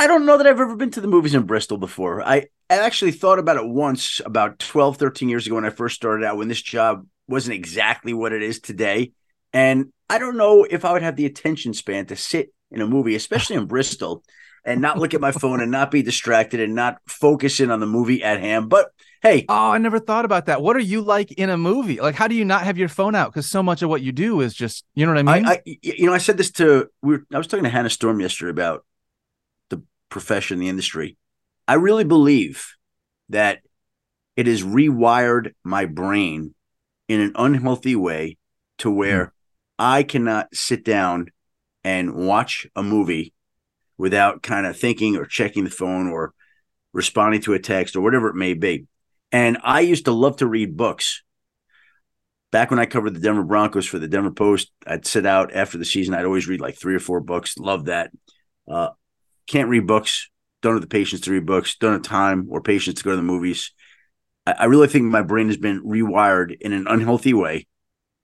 [0.00, 2.22] I don't know that I've ever been to the movies in Bristol before.
[2.22, 5.94] I, I actually thought about it once about 12, 13 years ago when I first
[5.94, 9.12] started out when this job wasn't exactly what it is today.
[9.52, 12.86] And I don't know if I would have the attention span to sit in a
[12.86, 14.24] movie, especially in Bristol,
[14.64, 17.80] and not look at my phone and not be distracted and not focus in on
[17.80, 18.70] the movie at hand.
[18.70, 20.62] But hey, oh, I never thought about that.
[20.62, 22.00] What are you like in a movie?
[22.00, 23.34] Like, how do you not have your phone out?
[23.34, 25.46] Because so much of what you do is just, you know what I mean?
[25.46, 27.90] I, I you know, I said this to we were, I was talking to Hannah
[27.90, 28.86] Storm yesterday about
[30.10, 31.16] profession, the industry.
[31.66, 32.66] I really believe
[33.28, 33.60] that
[34.36, 36.54] it has rewired my brain
[37.08, 38.38] in an unhealthy way
[38.78, 39.30] to where mm.
[39.78, 41.28] I cannot sit down
[41.84, 43.32] and watch a movie
[43.96, 46.32] without kind of thinking or checking the phone or
[46.92, 48.86] responding to a text or whatever it may be.
[49.32, 51.22] And I used to love to read books.
[52.50, 55.78] Back when I covered the Denver Broncos for the Denver Post, I'd sit out after
[55.78, 56.14] the season.
[56.14, 57.56] I'd always read like three or four books.
[57.58, 58.10] Love that.
[58.68, 58.88] Uh,
[59.50, 60.30] can't read books.
[60.62, 61.76] Don't have the patience to read books.
[61.76, 63.72] Don't have time or patience to go to the movies.
[64.46, 67.66] I, I really think my brain has been rewired in an unhealthy way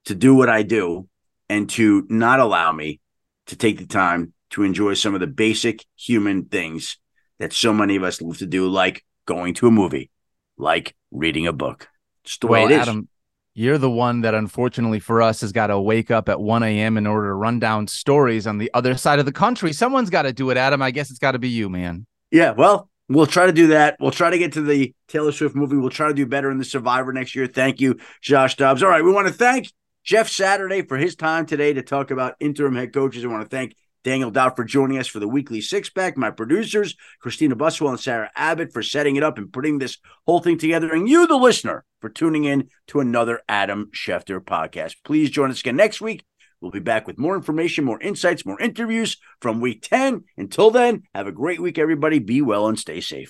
[0.05, 1.09] to do what I do
[1.49, 3.01] and to not allow me
[3.47, 6.99] to take the time to enjoy some of the basic human things
[7.39, 10.11] that so many of us love to do, like going to a movie,
[10.57, 11.89] like reading a book.
[12.25, 12.89] Just the well, way it is.
[12.89, 13.09] Adam,
[13.57, 16.99] you're the one that unfortunately for us has got to wake up at 1 a.m.
[16.99, 19.73] in order to run down stories on the other side of the country.
[19.73, 20.83] Someone's got to do it, Adam.
[20.83, 22.07] I guess it's got to be you, man.
[22.31, 23.97] Yeah, well, we'll try to do that.
[23.99, 25.77] We'll try to get to the Taylor Swift movie.
[25.77, 27.47] We'll try to do better in the Survivor next year.
[27.47, 28.83] Thank you, Josh Dobbs.
[28.83, 29.73] All right, we want to thank
[30.05, 33.25] Jeff Saturday for his time today to talk about interim head coaches.
[33.25, 33.75] I want to thank
[34.07, 36.17] Daniel Dopp for joining us for the weekly six pack.
[36.17, 40.39] My producers, Christina Buswell and Sarah Abbott, for setting it up and putting this whole
[40.39, 40.93] thing together.
[40.93, 44.95] And you, the listener, for tuning in to another Adam Schefter podcast.
[45.05, 46.25] Please join us again next week.
[46.61, 50.23] We'll be back with more information, more insights, more interviews from week 10.
[50.37, 52.21] Until then, have a great week, everybody.
[52.21, 53.25] Be well and stay safe.